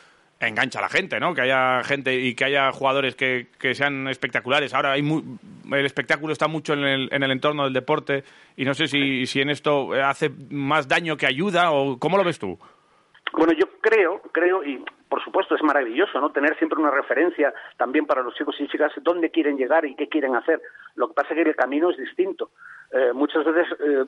engancha 0.47 0.79
a 0.79 0.83
la 0.83 0.89
gente, 0.89 1.19
¿no? 1.19 1.33
Que 1.33 1.41
haya 1.41 1.83
gente 1.83 2.15
y 2.15 2.35
que 2.35 2.45
haya 2.45 2.71
jugadores 2.71 3.15
que, 3.15 3.47
que 3.59 3.73
sean 3.75 4.07
espectaculares. 4.07 4.73
Ahora 4.73 4.93
hay 4.93 5.01
el 5.01 5.85
espectáculo 5.85 6.33
está 6.33 6.47
mucho 6.47 6.73
en 6.73 6.83
el, 6.83 7.09
en 7.11 7.23
el 7.23 7.31
entorno 7.31 7.63
del 7.63 7.73
deporte 7.73 8.23
y 8.57 8.65
no 8.65 8.73
sé 8.73 8.87
si, 8.87 9.25
si 9.25 9.41
en 9.41 9.49
esto 9.49 9.93
hace 9.93 10.29
más 10.49 10.87
daño 10.87 11.17
que 11.17 11.25
ayuda 11.25 11.71
o 11.71 11.97
cómo 11.99 12.17
lo 12.17 12.23
ves 12.23 12.39
tú. 12.39 12.57
Bueno, 13.33 13.53
yo 13.53 13.65
creo, 13.79 14.21
creo 14.31 14.63
y 14.63 14.83
por 15.11 15.21
supuesto 15.23 15.55
es 15.55 15.63
maravilloso, 15.63 16.21
¿no? 16.21 16.31
Tener 16.31 16.57
siempre 16.57 16.79
una 16.79 16.89
referencia 16.89 17.53
también 17.77 18.05
para 18.05 18.23
los 18.23 18.33
chicos 18.35 18.55
y 18.59 18.67
chicas 18.69 18.93
dónde 19.01 19.29
quieren 19.29 19.57
llegar 19.57 19.85
y 19.85 19.95
qué 19.95 20.07
quieren 20.07 20.35
hacer. 20.35 20.61
Lo 20.95 21.09
que 21.09 21.13
pasa 21.13 21.33
es 21.33 21.35
que 21.35 21.49
el 21.49 21.55
camino 21.55 21.89
es 21.89 21.97
distinto. 21.97 22.51
Eh, 22.93 23.13
muchas 23.13 23.45
veces, 23.45 23.67
eh, 23.79 24.05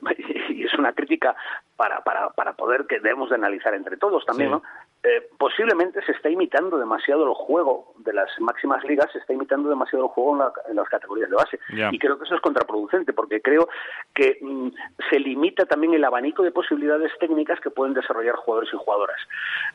y 0.50 0.64
es 0.64 0.74
una 0.74 0.92
crítica 0.92 1.34
para, 1.76 2.00
para, 2.02 2.30
para 2.30 2.52
poder 2.52 2.86
que 2.86 3.00
debemos 3.00 3.30
de 3.30 3.36
analizar 3.36 3.74
entre 3.74 3.96
todos 3.96 4.24
también, 4.26 4.50
¿no? 4.50 4.62
eh, 5.04 5.28
posiblemente 5.36 6.02
se 6.06 6.12
está 6.12 6.30
imitando 6.30 6.78
demasiado 6.78 7.24
el 7.28 7.34
juego 7.34 7.92
de 7.98 8.14
las 8.14 8.28
máximas 8.40 8.82
ligas, 8.84 9.12
se 9.12 9.18
está 9.18 9.34
imitando 9.34 9.68
demasiado 9.68 10.06
el 10.06 10.10
juego 10.10 10.50
en, 10.66 10.76
las 10.76 10.88
categorías 10.88 11.28
de 11.28 11.36
base. 11.36 11.58
Y 11.92 11.98
creo 11.98 12.18
que 12.18 12.24
eso 12.24 12.34
es 12.34 12.40
contraproducente, 12.40 13.12
porque 13.12 13.42
creo 13.42 13.68
que 14.14 14.38
mm, 14.40 14.68
se 15.10 15.20
limita 15.20 15.66
también 15.66 15.92
el 15.92 16.04
abanico 16.04 16.42
de 16.42 16.52
posibilidades 16.52 17.12
técnicas 17.20 17.60
que 17.60 17.68
pueden 17.68 17.92
desarrollar 17.92 18.36
jugadores 18.36 18.70
y 18.72 18.78
jugadoras. 18.78 19.20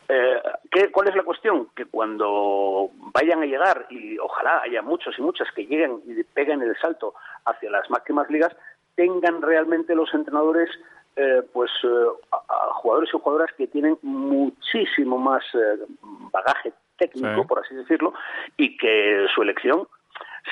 Eh, 0.10 0.42
¿qué, 0.72 0.92
¿Cuál 0.92 1.10
es 1.10 1.16
la 1.16 1.24
cuestión? 1.24 1.68
Que 1.75 1.86
cuando 1.86 2.89
vayan 3.13 3.44
a 3.44 3.46
llegar, 3.46 3.86
y 3.92 4.18
ojalá 4.18 4.62
haya 4.63 4.82
muchos 4.82 5.18
y 5.20 5.22
muchas 5.22 5.48
que 5.51 5.68
lleguen 5.68 6.01
y 6.08 6.24
peguen 6.24 6.63
el 6.63 6.75
salto 6.78 7.13
hacia 7.46 7.70
las 7.70 7.88
máximas 7.92 8.28
ligas, 8.32 8.56
tengan 9.00 9.41
realmente 9.41 9.96
los 9.96 10.13
entrenadores 10.13 10.70
eh, 11.15 11.41
pues 11.53 11.72
eh, 11.86 11.88
a, 12.34 12.74
jugadores 12.74 13.10
y 13.13 13.18
jugadoras 13.18 13.50
que 13.58 13.65
tienen 13.65 13.98
muchísimo 14.01 15.18
más 15.18 15.41
eh, 15.53 15.86
bagaje 16.34 16.74
técnico, 16.98 17.48
por 17.48 17.60
así 17.60 17.75
decirlo, 17.75 18.13
y 18.58 18.75
que 18.77 19.25
su 19.34 19.41
elección 19.41 19.88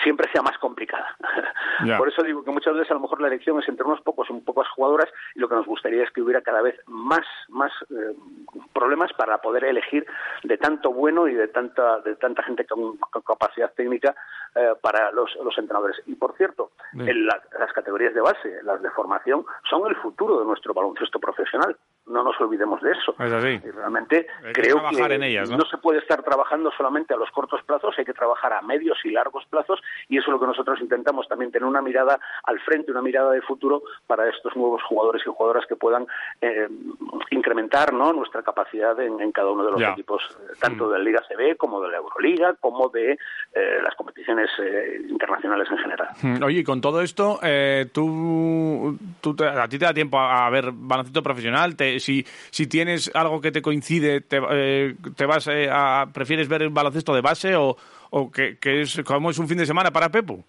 siempre 0.03 0.29
sea 0.31 0.41
más 0.41 0.57
complicada. 0.57 1.15
Por 1.97 2.09
eso 2.09 2.23
digo 2.23 2.43
que 2.43 2.51
muchas 2.51 2.73
veces 2.73 2.91
a 2.91 2.95
lo 2.95 3.01
mejor 3.01 3.21
la 3.21 3.27
elección 3.27 3.59
es 3.59 3.67
entre 3.67 3.85
unos 3.85 4.01
pocos, 4.01 4.29
un 4.29 4.43
pocas 4.43 4.67
jugadoras 4.69 5.07
y 5.35 5.39
lo 5.39 5.49
que 5.49 5.55
nos 5.55 5.65
gustaría 5.65 6.03
es 6.03 6.11
que 6.11 6.21
hubiera 6.21 6.41
cada 6.41 6.61
vez 6.61 6.79
más, 6.87 7.25
más 7.49 7.71
eh, 7.89 8.15
problemas 8.73 9.11
para 9.13 9.39
poder 9.39 9.65
elegir 9.65 10.05
de 10.43 10.57
tanto 10.57 10.91
bueno 10.91 11.27
y 11.27 11.33
de 11.33 11.47
tanta, 11.47 11.99
de 12.01 12.15
tanta 12.15 12.43
gente 12.43 12.65
con, 12.65 12.97
capacidad 13.25 13.73
técnica 13.73 14.15
eh, 14.55 14.73
para 14.81 15.11
los, 15.11 15.35
los, 15.43 15.57
entrenadores. 15.57 16.01
Y 16.05 16.15
por 16.15 16.35
cierto, 16.37 16.71
en 16.93 17.25
las 17.25 17.73
categorías 17.73 18.13
de 18.13 18.21
base, 18.21 18.59
las 18.63 18.81
de 18.81 18.89
formación, 18.91 19.45
son 19.69 19.87
el 19.87 19.95
futuro 19.97 20.39
de 20.39 20.45
nuestro 20.45 20.73
baloncesto 20.73 21.19
profesional 21.19 21.75
no 22.07 22.23
nos 22.23 22.39
olvidemos 22.39 22.81
de 22.81 22.91
eso. 22.91 23.15
Es 23.19 23.31
así. 23.31 23.59
Y 23.63 23.71
realmente 23.71 24.27
creo 24.53 24.81
que 24.89 25.17
¿no? 25.49 25.65
se 25.65 25.77
puede 25.77 25.99
estar 25.99 26.23
trabajando 26.23 26.71
solamente 26.71 27.13
a 27.13 27.17
los 27.17 27.29
cortos 27.31 27.61
plazos, 27.63 27.95
hay 27.97 28.05
que 28.05 28.13
trabajar 28.13 28.53
a 28.53 28.61
medios 28.61 28.97
y 29.03 29.11
largos 29.11 29.45
plazos 29.45 29.81
lo 30.37 30.41
que 30.41 30.47
nosotros 30.47 30.79
intentamos 30.81 31.27
también 31.27 31.51
tener 31.51 31.67
una 31.67 31.81
mirada 31.81 32.19
al 32.43 32.59
frente, 32.59 32.91
una 32.91 33.01
mirada 33.01 33.31
de 33.31 33.41
futuro 33.41 33.83
para 34.05 34.29
estos 34.29 34.55
nuevos 34.55 34.81
jugadores 34.83 35.21
y 35.25 35.29
jugadoras 35.29 35.65
que 35.67 35.75
puedan 35.75 36.05
eh, 36.41 36.67
incrementar 37.31 37.93
¿no? 37.93 38.13
nuestra 38.13 38.43
capacidad 38.43 38.99
en, 38.99 39.31
cada 39.31 39.51
uno 39.51 39.65
de 39.65 39.71
los 39.71 39.81
equipos, 39.81 40.21
eh, 40.31 40.53
tanto 40.59 40.85
mm. 40.85 40.91
de 40.91 40.97
la 40.97 41.03
Liga 41.03 41.23
CB 41.27 41.57
como 41.57 41.81
de 41.81 41.89
la 41.89 41.97
Euroliga, 41.97 42.55
como 42.59 42.89
de 42.89 43.13
eh, 43.53 43.79
las 43.83 43.95
competiciones 43.95 44.49
internacionales 45.09 45.67
en 45.69 45.77
general. 45.77 46.07
Mm, 46.21 46.43
oye, 46.43 46.59
y 46.59 46.63
con 46.63 46.81
todo 46.81 47.01
esto, 47.01 47.39
tú, 47.91 48.97
tú 49.21 49.35
a 49.43 49.67
ti 49.67 49.77
te 49.77 49.85
da 49.85 49.93
tiempo 49.93 50.19
a, 50.19 50.49
ver 50.49 50.71
baloncesto 50.71 51.23
profesional, 51.23 51.75
te, 51.75 51.99
si, 51.99 52.25
si 52.51 52.67
tienes 52.67 53.11
algo 53.13 53.41
que 53.41 53.51
te 53.51 53.61
coincide, 53.61 54.21
te, 54.21 54.39
eh, 54.51 54.95
te 55.15 55.25
vas 55.25 55.47
eh, 55.47 55.69
a, 55.71 56.07
¿prefieres 56.13 56.47
ver 56.47 56.61
el 56.61 56.69
baloncesto 56.69 57.13
de 57.13 57.21
base 57.21 57.55
o, 57.55 57.77
o 58.11 58.31
que, 58.31 58.57
es 58.61 59.01
como 59.05 59.29
es 59.29 59.39
un 59.39 59.47
fin 59.47 59.57
de 59.57 59.65
semana 59.65 59.91
para 59.91 60.09
Pepo? 60.09 60.43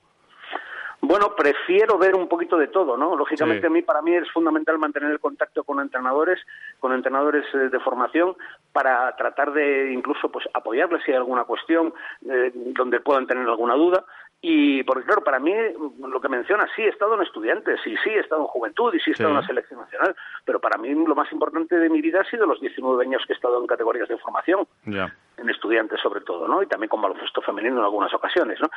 Bueno, 1.01 1.35
prefiero 1.37 1.97
ver 1.97 2.17
un 2.17 2.29
poquito 2.29 2.59
de 2.59 2.67
todo, 2.67 2.97
¿no? 2.97 3.17
Lógicamente 3.17 3.69
a 3.69 3.71
mí 3.71 3.83
para 3.83 4.03
mí 4.03 4.15
es 4.15 4.31
fundamental 4.33 4.79
mantener 4.79 5.13
el 5.13 5.21
contacto 5.21 5.63
con 5.63 5.81
entrenadores, 5.81 6.41
con 6.81 6.93
entrenadores 6.93 7.45
eh, 7.55 7.69
de 7.71 7.81
formación 7.81 8.37
para 8.73 9.15
tratar 9.17 9.53
de 9.53 9.93
incluso 9.93 10.29
pues 10.31 10.47
apoyarles 10.53 11.03
si 11.05 11.13
hay 11.13 11.17
alguna 11.17 11.45
cuestión 11.45 11.95
donde 12.21 13.01
puedan 13.01 13.27
tener 13.27 13.49
alguna 13.49 13.75
duda 13.75 14.05
y 14.41 14.85
porque 14.85 15.05
claro, 15.05 15.25
para 15.25 15.41
mí 15.41 15.53
lo 15.99 16.21
que 16.21 16.29
menciona, 16.29 16.67
sí, 16.77 16.83
he 16.83 16.89
estado 16.89 17.15
en 17.15 17.23
estudiantes, 17.23 17.81
y 17.85 17.97
sí, 17.97 18.11
he 18.11 18.21
estado 18.21 18.43
en 18.43 18.47
juventud, 18.47 18.95
y 18.95 19.01
sí 19.01 19.11
he 19.11 19.13
estado 19.13 19.31
en 19.31 19.37
la 19.37 19.47
selección 19.47 19.81
nacional, 19.81 20.15
pero 20.45 20.61
para 20.61 20.79
mí 20.79 20.95
lo 20.95 21.17
más 21.17 21.31
importante 21.33 21.77
de 21.77 21.91
mi 21.91 22.01
vida 22.01 22.21
ha 22.21 22.31
sido 22.31 22.47
los 22.47 22.61
19 22.61 23.05
años 23.05 23.23
que 23.27 23.33
he 23.33 23.37
estado 23.37 23.61
en 23.61 23.67
categorías 23.67 24.09
de 24.09 24.17
formación, 24.19 24.67
en 24.87 25.51
estudiantes 25.51 26.01
sobre 26.01 26.21
todo, 26.21 26.47
¿no? 26.47 26.63
Y 26.63 26.67
también 26.67 26.89
con 26.89 27.03
baloncesto 27.03 27.43
femenino 27.43 27.79
en 27.79 27.85
algunas 27.85 28.15
ocasiones, 28.15 28.61
¿no? 28.61 28.71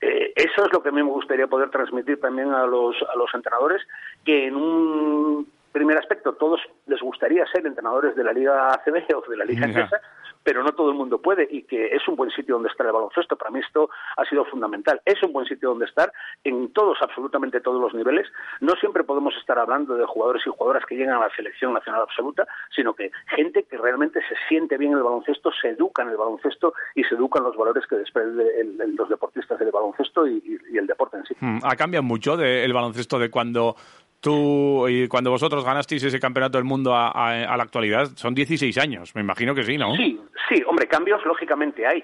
Eh, 0.00 0.32
eso 0.34 0.64
es 0.64 0.72
lo 0.72 0.82
que 0.82 0.88
a 0.88 0.92
mí 0.92 1.02
me 1.02 1.10
gustaría 1.10 1.46
poder 1.46 1.68
transmitir 1.70 2.18
también 2.18 2.52
a 2.54 2.66
los, 2.66 2.96
a 3.02 3.16
los 3.16 3.32
entrenadores, 3.34 3.82
que 4.24 4.46
en 4.46 4.56
un 4.56 5.46
primer 5.72 5.98
aspecto 5.98 6.34
todos 6.34 6.60
les 6.86 7.00
gustaría 7.00 7.46
ser 7.46 7.66
entrenadores 7.66 8.14
de 8.16 8.24
la 8.24 8.32
Liga 8.32 8.72
ACB 8.72 9.14
o 9.16 9.30
de 9.30 9.36
la 9.36 9.44
Liga 9.44 9.66
Endesa, 9.66 10.00
pero 10.42 10.62
no 10.62 10.72
todo 10.72 10.90
el 10.90 10.96
mundo 10.96 11.20
puede 11.20 11.46
y 11.50 11.62
que 11.62 11.86
es 11.86 12.06
un 12.08 12.16
buen 12.16 12.30
sitio 12.30 12.54
donde 12.54 12.68
estar 12.68 12.86
el 12.86 12.92
baloncesto. 12.92 13.36
Para 13.36 13.50
mí 13.50 13.60
esto 13.60 13.90
ha 14.16 14.24
sido 14.24 14.44
fundamental. 14.44 15.00
Es 15.04 15.22
un 15.22 15.32
buen 15.32 15.46
sitio 15.46 15.70
donde 15.70 15.86
estar 15.86 16.12
en 16.44 16.72
todos, 16.72 16.98
absolutamente 17.00 17.60
todos 17.60 17.80
los 17.80 17.94
niveles. 17.94 18.26
No 18.60 18.74
siempre 18.74 19.04
podemos 19.04 19.34
estar 19.36 19.58
hablando 19.58 19.94
de 19.96 20.04
jugadores 20.06 20.42
y 20.46 20.50
jugadoras 20.50 20.84
que 20.86 20.96
llegan 20.96 21.16
a 21.16 21.26
la 21.26 21.34
selección 21.34 21.72
nacional 21.72 22.02
absoluta, 22.02 22.46
sino 22.74 22.94
que 22.94 23.10
gente 23.36 23.64
que 23.64 23.76
realmente 23.76 24.20
se 24.20 24.34
siente 24.48 24.76
bien 24.76 24.92
en 24.92 24.98
el 24.98 25.04
baloncesto, 25.04 25.50
se 25.60 25.70
educa 25.70 26.02
en 26.02 26.10
el 26.10 26.16
baloncesto 26.16 26.74
y 26.94 27.04
se 27.04 27.14
educan 27.14 27.44
los 27.44 27.56
valores 27.56 27.86
que 27.86 27.96
desprenden 27.96 28.96
los 28.96 29.08
deportistas 29.08 29.58
del 29.58 29.70
baloncesto 29.70 30.26
y, 30.26 30.58
el 30.72 30.86
deporte 30.86 31.18
en 31.18 31.24
sí. 31.24 31.34
Hmm, 31.38 31.58
ha 31.62 31.76
cambiado 31.76 32.02
mucho 32.02 32.36
de, 32.36 32.64
el 32.64 32.72
baloncesto 32.72 33.18
de 33.18 33.30
cuando 33.30 33.76
tú 34.22 34.88
y 34.88 35.08
cuando 35.08 35.30
vosotros 35.30 35.64
ganasteis 35.64 36.04
ese 36.04 36.20
campeonato 36.20 36.56
del 36.56 36.64
mundo 36.64 36.94
a, 36.94 37.12
la 37.56 37.62
actualidad, 37.62 38.06
son 38.14 38.34
16 38.34 38.78
años, 38.78 39.14
me 39.14 39.20
imagino 39.20 39.54
que 39.54 39.64
sí, 39.64 39.76
¿no? 39.76 39.94
Sí, 39.96 40.18
sí, 40.48 40.62
hombre, 40.66 40.86
cambios 40.86 41.22
lógicamente 41.26 41.86
hay. 41.86 42.02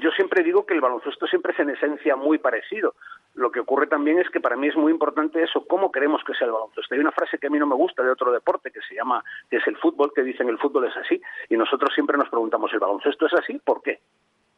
Yo 0.00 0.10
siempre 0.10 0.42
digo 0.42 0.66
que 0.66 0.74
el 0.74 0.80
baloncesto 0.80 1.26
siempre 1.26 1.52
es 1.52 1.58
en 1.60 1.70
esencia 1.70 2.16
muy 2.16 2.38
parecido. 2.38 2.94
Lo 3.34 3.50
que 3.50 3.60
ocurre 3.60 3.86
también 3.86 4.18
es 4.18 4.28
que 4.30 4.40
para 4.40 4.56
mí 4.56 4.68
es 4.68 4.76
muy 4.76 4.90
importante 4.92 5.42
eso, 5.42 5.64
cómo 5.66 5.92
queremos 5.92 6.22
que 6.24 6.34
sea 6.34 6.46
el 6.46 6.52
baloncesto. 6.52 6.94
Hay 6.94 7.00
una 7.00 7.12
frase 7.12 7.38
que 7.38 7.46
a 7.46 7.50
mí 7.50 7.58
no 7.58 7.66
me 7.66 7.74
gusta 7.74 8.02
de 8.02 8.10
otro 8.10 8.32
deporte 8.32 8.70
que 8.70 8.80
se 8.88 8.94
llama, 8.94 9.22
que 9.48 9.58
es 9.58 9.66
el 9.66 9.76
fútbol, 9.76 10.12
que 10.14 10.22
dicen 10.22 10.48
el 10.48 10.58
fútbol 10.58 10.86
es 10.86 10.96
así. 10.96 11.20
Y 11.48 11.56
nosotros 11.56 11.90
siempre 11.94 12.16
nos 12.16 12.28
preguntamos, 12.28 12.72
¿el 12.72 12.78
baloncesto 12.78 13.26
es 13.26 13.34
así? 13.34 13.60
¿Por 13.64 13.82
qué? 13.82 14.00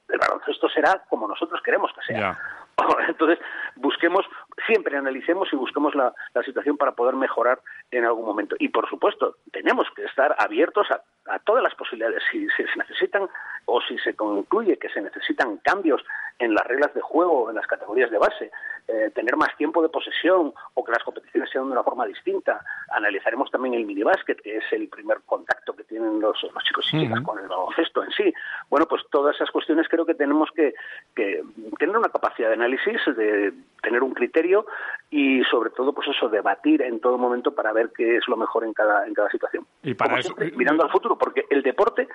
El 0.09 0.19
baloncesto 0.19 0.69
será 0.69 1.05
como 1.09 1.27
nosotros 1.27 1.61
queremos 1.63 1.91
que 1.95 2.13
sea. 2.13 2.39
Entonces, 3.09 3.39
busquemos, 3.77 4.25
siempre 4.67 4.97
analicemos 4.97 5.49
y 5.53 5.57
busquemos 5.57 5.95
la, 5.95 6.13
situación 6.45 6.77
para 6.77 6.93
poder 6.93 7.15
mejorar 7.15 7.61
en 7.91 8.05
algún 8.05 8.25
momento. 8.25 8.57
Y, 8.59 8.69
por 8.69 8.89
supuesto, 8.89 9.37
tenemos 9.53 9.87
que 9.95 10.05
estar 10.05 10.35
abiertos 10.39 10.89
a, 10.91 11.39
todas 11.41 11.63
las 11.63 11.75
posibilidades. 11.75 12.23
Si, 12.31 12.49
se 12.49 12.65
necesitan 12.77 13.29
o 13.67 13.81
si 13.81 13.97
se 13.99 14.15
concluye 14.15 14.77
que 14.77 14.89
se 14.89 15.01
necesitan 15.01 15.59
cambios 15.59 16.03
en 16.39 16.55
las 16.55 16.67
reglas 16.67 16.93
de 16.95 17.01
juego, 17.01 17.51
en 17.51 17.57
las 17.57 17.67
categorías 17.67 18.11
de 18.11 18.19
base, 18.19 18.51
eh, 18.89 19.11
tener 19.15 19.37
más 19.37 19.57
tiempo 19.57 19.81
de 19.81 19.89
posesión 19.89 20.53
o 20.75 20.85
que 20.85 20.91
las 20.91 21.05
competiciones 21.05 21.49
sean 21.51 21.67
de 21.67 21.73
una 21.73 21.85
forma 21.85 22.05
distinta, 22.07 22.65
analizaremos 22.91 23.51
también 23.51 23.75
el 23.75 23.87
minibásquet, 23.87 24.41
que 24.43 24.57
es 24.57 24.65
el 24.73 24.89
primer 24.89 25.19
contacto 25.25 25.75
que 25.75 25.85
tienen 25.85 26.21
los, 26.21 26.37
chicos 26.65 26.87
y 26.93 27.01
chicas 27.01 27.21
con 27.23 27.39
el 27.39 27.47
baloncesto 27.47 28.03
en 28.03 28.11
sí. 28.11 28.35
Bueno, 28.69 28.87
pues 28.87 29.03
todas 29.11 29.37
esas 29.37 29.51
cuestiones 29.51 29.87
creo 29.89 30.05
que 30.05 30.15
tenemos 30.15 30.51
que, 30.51 30.75
que 31.15 31.43
tener 31.79 31.97
una 31.97 32.09
capacidad 32.09 32.49
de 32.49 32.55
análisis, 32.55 32.72
de 33.17 33.53
tener 33.83 34.03
un 34.03 34.15
criterio 34.15 34.67
y 35.11 35.43
sobre 35.45 35.71
todo 35.71 35.93
pues 35.93 36.09
eso 36.09 36.29
debatir 36.29 36.83
en 36.83 37.01
todo 37.01 37.19
momento 37.19 37.55
para 37.55 37.73
ver 37.73 37.91
qué 37.97 38.17
es 38.17 38.29
lo 38.29 38.37
mejor 38.37 38.65
en 38.65 38.73
cada 38.73 39.07
en 39.07 39.15
cada 39.15 39.31
situación. 39.31 39.67
Y 39.83 39.95
para 39.95 40.21
mirando 40.57 40.85
al 40.85 40.91
futuro, 40.91 41.19
porque 41.19 41.45
el 41.51 41.63
deporte 41.63 42.09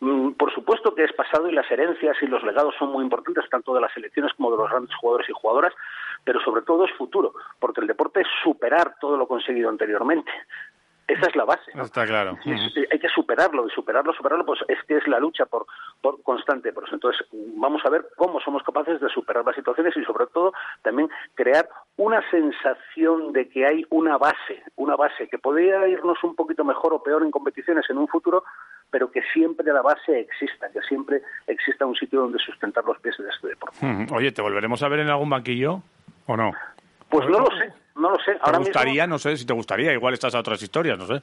mm, 0.00 0.32
por 0.32 0.52
supuesto 0.54 0.94
que 0.94 1.04
es 1.04 1.12
pasado 1.12 1.48
y 1.48 1.52
las 1.52 1.70
herencias 1.70 2.16
y 2.22 2.26
los 2.26 2.42
legados 2.44 2.74
son 2.78 2.90
muy 2.90 3.02
importantes, 3.02 3.48
tanto 3.50 3.74
de 3.74 3.80
las 3.80 3.92
selecciones 3.92 4.32
como 4.34 4.50
de 4.52 4.58
los 4.58 4.70
grandes 4.70 4.94
jugadores 4.96 5.28
y 5.28 5.32
jugadoras, 5.32 5.74
pero 6.24 6.40
sobre 6.40 6.62
todo 6.62 6.84
es 6.84 6.92
futuro, 6.92 7.34
porque 7.58 7.80
el 7.80 7.86
deporte 7.86 8.20
es 8.20 8.28
superar 8.42 8.94
todo 9.00 9.16
lo 9.16 9.26
conseguido 9.26 9.68
anteriormente. 9.68 10.30
Esa 11.12 11.26
es 11.26 11.36
la 11.36 11.44
base. 11.44 11.70
Está 11.74 12.06
claro. 12.06 12.38
hay 12.44 12.98
que 12.98 13.08
superarlo 13.08 13.66
y 13.66 13.70
superarlo, 13.70 14.14
superarlo, 14.14 14.46
pues 14.46 14.60
es 14.68 14.78
que 14.84 14.96
es 14.96 15.06
la 15.06 15.20
lucha 15.20 15.44
por, 15.44 15.66
por 16.00 16.22
constante. 16.22 16.72
Por 16.72 16.84
eso. 16.84 16.94
Entonces, 16.94 17.26
vamos 17.56 17.82
a 17.84 17.90
ver 17.90 18.06
cómo 18.16 18.40
somos 18.40 18.62
capaces 18.62 18.98
de 18.98 19.08
superar 19.10 19.44
las 19.44 19.54
situaciones 19.54 19.94
y, 19.96 20.04
sobre 20.04 20.26
todo, 20.28 20.54
también 20.80 21.10
crear 21.34 21.68
una 21.96 22.22
sensación 22.30 23.32
de 23.32 23.48
que 23.48 23.66
hay 23.66 23.84
una 23.90 24.16
base, 24.16 24.62
una 24.76 24.96
base 24.96 25.28
que 25.28 25.38
podría 25.38 25.86
irnos 25.86 26.22
un 26.24 26.34
poquito 26.34 26.64
mejor 26.64 26.94
o 26.94 27.02
peor 27.02 27.22
en 27.22 27.30
competiciones 27.30 27.84
en 27.90 27.98
un 27.98 28.08
futuro, 28.08 28.44
pero 28.90 29.10
que 29.10 29.20
siempre 29.34 29.70
la 29.70 29.82
base 29.82 30.18
exista, 30.18 30.70
que 30.72 30.80
siempre 30.82 31.22
exista 31.46 31.84
un 31.84 31.94
sitio 31.94 32.20
donde 32.20 32.38
sustentar 32.38 32.84
los 32.84 32.98
pies 33.00 33.16
de 33.18 33.28
este 33.28 33.48
deporte. 33.48 33.76
Oye, 34.14 34.32
¿te 34.32 34.40
volveremos 34.40 34.82
a 34.82 34.88
ver 34.88 35.00
en 35.00 35.10
algún 35.10 35.28
banquillo 35.28 35.82
o 36.26 36.36
no? 36.36 36.52
Pues 37.10 37.28
no 37.28 37.40
lo 37.40 37.46
sé, 37.58 37.72
no 37.96 38.10
lo 38.10 38.18
sé. 38.18 38.38
¿Te 38.44 38.58
gustaría? 38.58 39.06
No 39.06 39.18
sé 39.18 39.36
si 39.36 39.46
te 39.46 39.52
gustaría. 39.52 39.92
Igual 39.92 40.14
estás 40.14 40.34
a 40.34 40.40
otras 40.40 40.62
historias, 40.62 40.98
no 40.98 41.06
sé. 41.06 41.22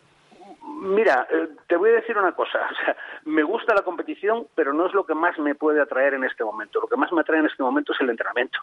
Mira, 0.81 1.27
eh, 1.29 1.49
te 1.67 1.75
voy 1.75 1.89
a 1.89 1.95
decir 1.95 2.17
una 2.17 2.31
cosa. 2.31 2.59
O 2.69 2.85
sea, 2.85 2.95
me 3.25 3.43
gusta 3.43 3.73
la 3.75 3.81
competición, 3.81 4.47
pero 4.55 4.73
no 4.73 4.87
es 4.87 4.93
lo 4.93 5.05
que 5.05 5.13
más 5.13 5.37
me 5.39 5.53
puede 5.53 5.81
atraer 5.81 6.13
en 6.13 6.23
este 6.23 6.43
momento. 6.43 6.79
Lo 6.79 6.87
que 6.87 6.95
más 6.95 7.11
me 7.11 7.21
atrae 7.21 7.39
en 7.39 7.47
este 7.47 7.61
momento 7.61 7.93
es 7.93 7.99
el 7.99 8.09
entrenamiento, 8.09 8.59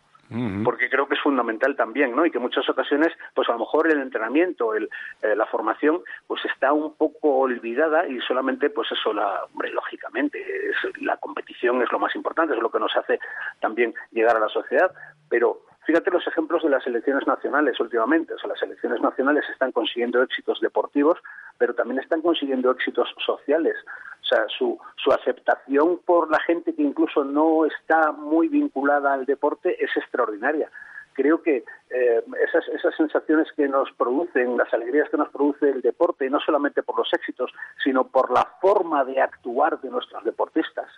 porque 0.64 0.88
creo 0.88 1.06
que 1.06 1.14
es 1.14 1.20
fundamental 1.20 1.76
también, 1.76 2.16
¿no? 2.16 2.24
Y 2.24 2.30
que 2.30 2.38
en 2.38 2.42
muchas 2.42 2.68
ocasiones, 2.68 3.12
pues 3.34 3.48
a 3.48 3.52
lo 3.52 3.58
mejor 3.58 3.90
el 3.90 4.00
entrenamiento, 4.00 4.74
el, 4.74 4.88
eh, 5.22 5.36
la 5.36 5.46
formación, 5.46 6.00
pues 6.26 6.44
está 6.46 6.72
un 6.72 6.94
poco 6.94 7.40
olvidada 7.40 8.08
y 8.08 8.18
solamente, 8.20 8.70
pues 8.70 8.90
eso, 8.90 9.12
la, 9.12 9.44
hombre, 9.44 9.70
lógicamente, 9.70 10.40
es, 10.40 11.02
la 11.02 11.16
competición 11.18 11.82
es 11.82 11.92
lo 11.92 11.98
más 11.98 12.14
importante, 12.16 12.54
es 12.54 12.62
lo 12.62 12.70
que 12.70 12.80
nos 12.80 12.96
hace 12.96 13.18
también 13.60 13.94
llegar 14.10 14.36
a 14.36 14.40
la 14.40 14.48
sociedad, 14.48 14.90
pero 15.28 15.65
Fíjate 15.86 16.10
los 16.10 16.26
ejemplos 16.26 16.64
de 16.64 16.68
las 16.70 16.82
selecciones 16.82 17.24
nacionales 17.28 17.78
últimamente. 17.78 18.34
O 18.34 18.38
sea, 18.38 18.48
las 18.48 18.58
selecciones 18.58 19.00
nacionales 19.00 19.44
están 19.52 19.70
consiguiendo 19.70 20.20
éxitos 20.20 20.60
deportivos, 20.60 21.18
pero 21.58 21.74
también 21.74 22.00
están 22.00 22.22
consiguiendo 22.22 22.72
éxitos 22.72 23.08
sociales. 23.24 23.76
O 24.20 24.24
sea, 24.24 24.44
su, 24.58 24.80
su 24.96 25.12
aceptación 25.12 26.00
por 26.04 26.28
la 26.28 26.40
gente 26.40 26.74
que 26.74 26.82
incluso 26.82 27.22
no 27.22 27.64
está 27.66 28.10
muy 28.10 28.48
vinculada 28.48 29.14
al 29.14 29.26
deporte 29.26 29.76
es 29.82 29.96
extraordinaria 29.96 30.68
creo 31.16 31.42
que 31.42 31.64
eh, 31.88 32.22
esas, 32.46 32.68
esas 32.68 32.94
sensaciones 32.94 33.48
que 33.56 33.66
nos 33.68 33.90
producen, 33.92 34.58
las 34.58 34.72
alegrías 34.74 35.08
que 35.08 35.16
nos 35.16 35.30
produce 35.30 35.70
el 35.70 35.80
deporte, 35.80 36.28
no 36.28 36.38
solamente 36.40 36.82
por 36.82 36.98
los 36.98 37.08
éxitos, 37.12 37.50
sino 37.82 38.06
por 38.08 38.30
la 38.30 38.46
forma 38.60 39.02
de 39.04 39.18
actuar 39.20 39.80
de 39.80 39.88
nuestros 39.88 40.22
deportistas, 40.24 40.88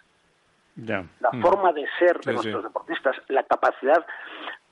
la 0.86 1.30
Mm. 1.32 1.42
forma 1.42 1.72
de 1.72 1.84
ser 1.98 2.16
de 2.18 2.22
Sí, 2.22 2.30
nuestros 2.30 2.62
sí. 2.62 2.68
deportistas, 2.68 3.16
la 3.28 3.42
capacidad, 3.42 4.04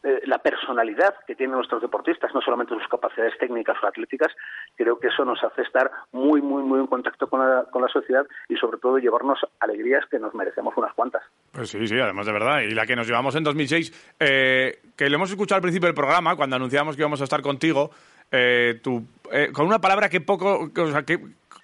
eh, 0.03 0.21
la 0.27 0.39
personalidad 0.39 1.15
que 1.27 1.35
tienen 1.35 1.57
nuestros 1.57 1.83
deportistas, 1.83 2.33
no 2.33 2.41
solamente 2.41 2.75
sus 2.75 2.87
capacidades 2.89 3.37
técnicas 3.39 3.77
o 3.83 3.87
atléticas, 3.89 4.31
creo 4.77 5.01
que 5.01 5.09
eso 5.09 5.25
nos 5.25 5.43
hace 5.43 5.63
estar 5.63 5.91
muy, 6.13 6.41
muy, 6.41 6.63
muy 6.63 6.79
en 6.79 6.87
contacto 6.87 7.29
con 7.29 7.41
la, 7.41 7.65
con 7.73 7.83
la 7.83 7.89
sociedad 7.89 8.25
y 8.49 8.57
sobre 8.57 8.79
todo 8.79 8.99
llevarnos 8.99 9.41
alegrías 9.59 10.05
que 10.09 10.19
nos 10.21 10.33
merecemos 10.35 10.77
unas 10.77 10.95
cuantas. 10.95 11.23
Pues 11.51 11.71
sí, 11.71 11.87
sí, 11.89 11.99
además 11.99 12.27
de 12.27 12.33
verdad. 12.33 12.61
Y 12.61 12.71
la 12.73 12.87
que 12.87 12.95
nos 12.95 13.09
llevamos 13.09 13.35
en 13.35 13.43
2006, 13.43 14.15
eh, 14.21 14.79
que 14.97 15.11
lo 15.11 15.17
hemos 15.17 15.31
escuchado 15.31 15.57
al 15.57 15.63
principio 15.63 15.87
del 15.89 15.95
programa, 15.97 16.37
cuando 16.37 16.55
anunciábamos 16.57 16.95
que 16.95 17.03
íbamos 17.03 17.21
a 17.21 17.25
estar 17.25 17.43
contigo, 17.43 17.91
eh, 18.31 18.79
tú, 18.83 19.03
eh, 19.33 19.51
con 19.53 19.67
una 19.67 19.81
palabra 19.81 20.09
que 20.09 20.21
poco, 20.21 20.69
o 20.77 20.87
sea, 20.93 21.03
que 21.03 21.19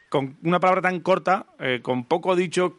con 0.09 0.37
una 0.43 0.59
palabra 0.59 0.83
tan 0.83 0.99
corta, 1.01 1.47
eh, 1.61 1.81
con 1.81 2.05
poco 2.07 2.35
dicho, 2.37 2.79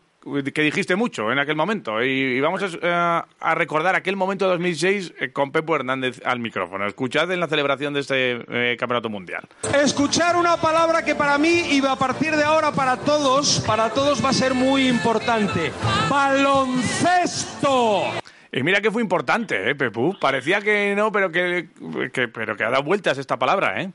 que 0.53 0.61
dijiste 0.61 0.95
mucho 0.95 1.31
en 1.31 1.39
aquel 1.39 1.55
momento. 1.55 2.01
Y, 2.03 2.07
y 2.09 2.39
vamos 2.39 2.63
a, 2.63 2.67
eh, 2.81 3.21
a 3.39 3.55
recordar 3.55 3.95
aquel 3.95 4.15
momento 4.15 4.45
de 4.45 4.51
2006 4.51 5.13
eh, 5.19 5.31
con 5.31 5.51
Pepo 5.51 5.75
Hernández 5.75 6.21
al 6.25 6.39
micrófono. 6.39 6.85
Escuchad 6.87 7.31
en 7.31 7.39
la 7.39 7.47
celebración 7.47 7.93
de 7.93 7.99
este 7.99 8.43
eh, 8.47 8.77
Campeonato 8.77 9.09
Mundial. 9.09 9.43
Escuchar 9.83 10.35
una 10.35 10.57
palabra 10.57 11.03
que 11.03 11.15
para 11.15 11.37
mí 11.37 11.65
y 11.71 11.85
a 11.85 11.95
partir 11.95 12.35
de 12.35 12.43
ahora 12.43 12.71
para 12.71 12.97
todos, 12.97 13.59
para 13.67 13.89
todos 13.89 14.23
va 14.23 14.29
a 14.29 14.33
ser 14.33 14.53
muy 14.53 14.87
importante. 14.87 15.71
Baloncesto. 16.09 18.03
Y 18.51 18.61
mira 18.63 18.81
que 18.81 18.91
fue 18.91 19.01
importante, 19.01 19.71
¿eh, 19.71 19.75
Pepu? 19.75 20.15
Parecía 20.19 20.61
que 20.61 20.93
no, 20.95 21.11
pero 21.11 21.31
que, 21.31 21.69
que- 22.13 22.27
pero 22.27 22.55
que 22.55 22.63
ha 22.63 22.69
dado 22.69 22.83
vueltas 22.83 23.17
esta 23.17 23.37
palabra, 23.39 23.81
¿eh? 23.81 23.91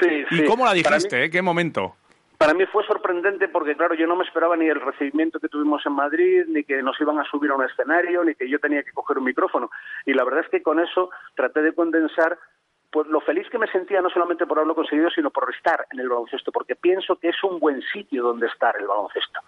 Sí, 0.00 0.08
¿Y 0.30 0.36
sí. 0.38 0.44
cómo 0.44 0.64
la 0.64 0.72
dijiste? 0.72 1.24
eh? 1.24 1.30
¿Qué 1.30 1.42
momento? 1.42 1.96
Para 2.38 2.52
mí 2.52 2.66
fue 2.66 2.84
sorprendente 2.84 3.48
porque, 3.48 3.76
claro, 3.76 3.94
yo 3.94 4.06
no 4.06 4.16
me 4.16 4.24
esperaba 4.24 4.56
ni 4.56 4.68
el 4.68 4.80
recibimiento 4.80 5.40
que 5.40 5.48
tuvimos 5.48 5.84
en 5.86 5.92
Madrid, 5.92 6.44
ni 6.48 6.64
que 6.64 6.82
nos 6.82 7.00
iban 7.00 7.18
a 7.18 7.24
subir 7.24 7.50
a 7.50 7.54
un 7.54 7.64
escenario, 7.64 8.24
ni 8.24 8.34
que 8.34 8.48
yo 8.48 8.58
tenía 8.58 8.82
que 8.82 8.92
coger 8.92 9.18
un 9.18 9.24
micrófono. 9.24 9.70
Y 10.04 10.12
la 10.12 10.24
verdad 10.24 10.44
es 10.44 10.50
que 10.50 10.62
con 10.62 10.78
eso 10.78 11.10
traté 11.34 11.62
de 11.62 11.74
condensar 11.74 12.38
pues 12.90 13.06
lo 13.08 13.20
feliz 13.20 13.48
que 13.50 13.58
me 13.58 13.66
sentía 13.66 14.00
no 14.00 14.10
solamente 14.10 14.46
por 14.46 14.58
haberlo 14.58 14.74
conseguido, 14.74 15.10
sino 15.10 15.30
por 15.30 15.52
estar 15.54 15.86
en 15.90 16.00
el 16.00 16.08
baloncesto, 16.08 16.52
porque 16.52 16.76
pienso 16.76 17.16
que 17.16 17.28
es 17.28 17.44
un 17.44 17.58
buen 17.58 17.82
sitio 17.92 18.22
donde 18.22 18.46
estar 18.46 18.76
el 18.78 18.86
baloncesto. 18.86 19.40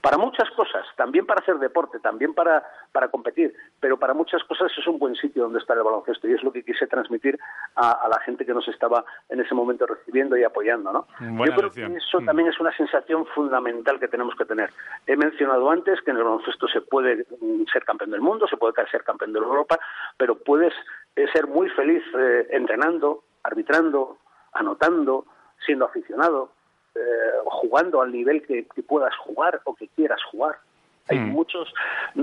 Para 0.00 0.16
muchas 0.16 0.48
cosas, 0.52 0.86
también 0.96 1.26
para 1.26 1.40
hacer 1.40 1.58
deporte, 1.58 1.98
también 2.00 2.32
para, 2.32 2.64
para 2.90 3.08
competir, 3.08 3.54
pero 3.80 3.98
para 3.98 4.14
muchas 4.14 4.42
cosas 4.44 4.72
es 4.76 4.86
un 4.86 4.98
buen 4.98 5.14
sitio 5.14 5.42
donde 5.42 5.58
estar 5.58 5.76
el 5.76 5.82
baloncesto 5.82 6.26
y 6.26 6.32
es 6.32 6.42
lo 6.42 6.52
que 6.52 6.64
quise 6.64 6.86
transmitir 6.86 7.38
a, 7.74 7.92
a 7.92 8.08
la 8.08 8.18
gente 8.20 8.46
que 8.46 8.54
nos 8.54 8.66
estaba 8.68 9.04
en 9.28 9.40
ese 9.40 9.54
momento 9.54 9.86
recibiendo 9.86 10.36
y 10.36 10.44
apoyando. 10.44 10.92
¿no? 10.92 11.06
Buena 11.18 11.46
Yo 11.46 11.52
creo 11.52 11.62
lección. 11.68 11.92
que 11.92 11.98
eso 11.98 12.20
Mm. 12.20 12.24
también 12.26 12.48
es 12.48 12.58
una 12.60 12.74
sensación 12.76 13.26
fundamental 13.26 14.00
que 14.00 14.08
tenemos 14.08 14.34
que 14.36 14.44
tener. 14.46 14.70
He 15.06 15.16
mencionado 15.16 15.70
antes 15.70 16.00
que 16.02 16.10
en 16.10 16.16
el 16.16 16.24
baloncesto 16.24 16.66
se 16.68 16.80
puede 16.80 17.26
mm, 17.40 17.64
ser 17.72 17.84
campeón 17.84 18.10
del 18.10 18.20
mundo, 18.22 18.46
se 18.48 18.56
puede 18.56 18.72
ser 18.90 19.04
campeón 19.04 19.32
de 19.32 19.38
Europa, 19.38 19.78
pero 20.16 20.34
puedes 20.36 20.72
eh, 21.16 21.26
ser 21.32 21.46
muy 21.46 21.68
feliz 21.70 22.02
eh, 22.18 22.46
entrenando, 22.50 23.22
arbitrando, 23.42 24.16
anotando, 24.52 25.26
siendo 25.64 25.84
aficionado, 25.84 26.52
eh, 26.94 27.00
jugando 27.44 28.02
al 28.02 28.12
nivel 28.12 28.42
que, 28.46 28.66
que 28.74 28.82
puedas 28.82 29.14
jugar 29.16 29.60
o 29.64 29.74
que 29.74 29.88
quieras 29.88 30.20
jugar. 30.30 30.56
Hay 31.08 31.18
Mm. 31.18 31.30
muchos, 31.30 31.72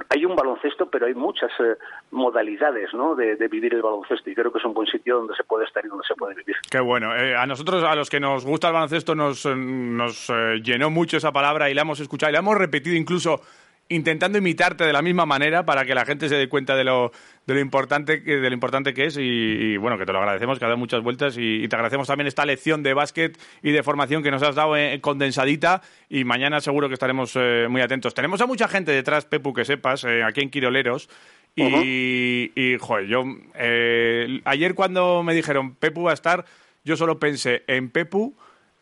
hay 0.10 0.24
un 0.24 0.36
baloncesto, 0.36 0.90
pero 0.90 1.08
hay 1.08 1.14
muchas 1.14 1.52
eh, 1.60 1.76
modalidades 2.12 2.94
¿no? 2.94 3.16
de, 3.16 3.36
de 3.36 3.48
vivir 3.50 3.74
el 3.74 3.82
baloncesto 3.82 4.30
y 4.30 4.36
creo 4.36 4.52
que 4.52 4.60
es 4.60 4.66
un 4.66 4.74
buen 4.74 4.88
sitio 4.88 5.18
donde 5.18 5.36
se 5.36 5.44
puede 5.44 5.66
estar 5.66 5.84
y 5.86 5.90
donde 5.90 6.06
se 6.08 6.16
puede 6.16 6.36
vivir. 6.36 6.56
Qué 6.72 6.80
bueno. 6.80 7.14
Eh, 7.16 7.36
a 7.36 7.46
nosotros, 7.46 7.84
a 7.84 7.96
los 7.96 8.10
que 8.10 8.20
nos 8.22 8.46
gusta 8.46 8.68
el 8.68 8.74
baloncesto, 8.74 9.14
nos, 9.14 9.46
eh, 9.46 9.56
nos 9.56 10.30
eh, 10.30 10.62
llenó 10.64 10.90
mucho 10.90 11.18
esa 11.18 11.34
palabra 11.34 11.70
y 11.70 11.74
la 11.74 11.82
hemos 11.82 12.00
escuchado 12.00 12.30
y 12.30 12.34
la 12.34 12.40
hemos 12.40 12.58
repetido 12.58 12.96
incluso 12.96 13.42
intentando 13.90 14.38
imitarte 14.38 14.84
de 14.84 14.94
la 14.94 15.02
misma 15.02 15.26
manera 15.26 15.66
para 15.66 15.86
que 15.86 15.96
la 15.96 16.06
gente 16.06 16.30
se 16.30 16.36
dé 16.36 16.50
cuenta 16.50 16.76
de 16.76 16.84
lo, 16.84 17.12
de 17.46 17.54
lo, 17.54 17.60
importante, 17.60 18.24
que, 18.24 18.38
de 18.38 18.50
lo 18.50 18.54
importante 18.54 18.94
que 18.94 19.06
es 19.06 19.18
y, 19.18 19.22
y, 19.22 19.78
bueno, 19.78 19.98
que 19.98 20.06
te 20.06 20.14
lo 20.14 20.20
agradecemos, 20.20 20.60
que 20.60 20.66
ha 20.66 20.68
dado 20.68 20.78
muchas 20.78 21.02
vueltas 21.02 21.38
y, 21.38 21.64
y 21.64 21.68
te 21.68 21.76
agradecemos 21.76 22.08
también 22.08 22.28
esta 22.28 22.46
lección 22.46 22.84
de 22.84 22.94
básquet 22.94 23.38
y 23.64 23.72
de 23.72 23.84
formación 23.84 24.24
que 24.24 24.32
nos 24.32 24.44
has 24.44 24.56
dado 24.56 24.76
eh, 24.76 25.00
condensadita 25.02 25.82
y 26.10 26.24
mañana 26.24 26.62
seguro 26.62 26.88
que 26.88 26.94
estaremos 26.94 27.34
eh, 27.36 27.68
muy 27.70 27.82
atentos. 27.82 28.14
Tenemos 28.14 28.42
a 28.42 28.46
mucha 28.46 28.68
gente 28.68 28.92
detrás, 28.92 29.26
Pepu, 29.26 29.54
que 29.54 29.66
sepas, 29.66 30.04
eh, 30.04 30.24
aquí 30.24 30.42
en 30.42 30.50
Quiroleros. 30.50 31.10
Y, 31.56 32.52
y, 32.56 32.78
joder, 32.78 33.08
yo 33.08 33.24
eh, 33.56 34.42
ayer 34.46 34.76
cuando 34.76 35.24
me 35.24 35.34
dijeron 35.34 35.74
Pepu 35.74 36.04
va 36.04 36.12
a 36.12 36.14
estar, 36.14 36.46
yo 36.84 36.96
solo 36.96 37.18
pensé 37.18 37.64
en 37.66 37.90
Pepu 37.90 38.38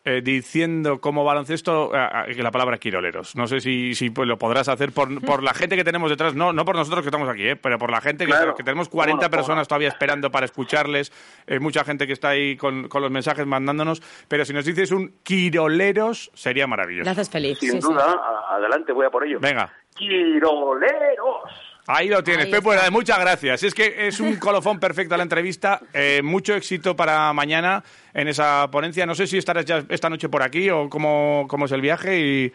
eh, 0.05 0.21
diciendo 0.23 1.01
como 1.01 1.23
baloncesto 1.23 1.91
eh, 1.93 2.35
la 2.41 2.51
palabra 2.51 2.77
quiroleros. 2.77 3.35
No 3.35 3.47
sé 3.47 3.59
si, 3.59 3.95
si 3.95 4.11
pues, 4.11 4.27
lo 4.27 4.37
podrás 4.37 4.69
hacer 4.69 4.91
por, 4.91 5.19
por 5.25 5.41
la 5.43 5.53
gente 5.53 5.75
que 5.75 5.83
tenemos 5.83 6.09
detrás, 6.11 6.35
no, 6.35 6.53
no 6.53 6.63
por 6.63 6.75
nosotros 6.75 7.01
que 7.01 7.09
estamos 7.09 7.27
aquí, 7.27 7.47
eh, 7.49 7.55
pero 7.55 7.77
por 7.79 7.89
la 7.91 8.01
gente 8.01 8.25
que, 8.25 8.31
Claro. 8.31 8.55
que 8.55 8.63
tenemos 8.63 8.87
40 8.87 9.17
Cómo 9.17 9.25
no, 9.25 9.29
personas 9.31 9.67
todavía 9.67 9.87
esperando 9.89 10.29
para 10.31 10.45
escucharles, 10.45 11.11
eh, 11.47 11.59
mucha 11.59 11.83
gente 11.83 12.05
que 12.05 12.13
está 12.13 12.29
ahí 12.29 12.55
con, 12.55 12.87
con 12.87 13.01
los 13.01 13.09
mensajes 13.11 13.45
mandándonos, 13.47 14.01
pero 14.27 14.45
si 14.45 14.53
nos 14.53 14.65
dices 14.65 14.91
un 14.91 15.15
quiroleros 15.23 16.29
sería 16.35 16.67
maravilloso. 16.67 17.09
haces 17.09 17.29
feliz. 17.29 17.57
Sin 17.59 17.71
sí, 17.71 17.79
duda, 17.79 18.21
adelante, 18.49 18.91
voy 18.93 19.07
a 19.07 19.09
por 19.09 19.25
ello. 19.25 19.39
Venga. 19.41 19.73
¡Quiroleros! 19.95 21.74
Ahí 21.87 22.09
lo 22.09 22.23
tienes. 22.23 22.47
Hernández, 22.51 22.91
muchas 22.91 23.19
gracias. 23.19 23.63
Es 23.63 23.73
que 23.73 24.07
es 24.07 24.19
un 24.19 24.37
colofón 24.37 24.79
perfecto 24.79 25.13
a 25.13 25.17
la 25.17 25.23
entrevista. 25.23 25.81
Eh, 25.93 26.21
mucho 26.23 26.55
éxito 26.55 26.95
para 26.95 27.31
mañana 27.33 27.83
en 28.13 28.27
esa 28.27 28.69
ponencia. 28.71 29.05
No 29.05 29.13
sé 29.13 29.27
si 29.27 29.37
estarás 29.37 29.65
ya 29.65 29.83
esta 29.89 30.09
noche 30.09 30.27
por 30.27 30.41
aquí 30.41 30.69
o 30.69 30.89
cómo, 30.89 31.45
cómo 31.47 31.65
es 31.65 31.71
el 31.71 31.81
viaje 31.81 32.19
y, 32.19 32.53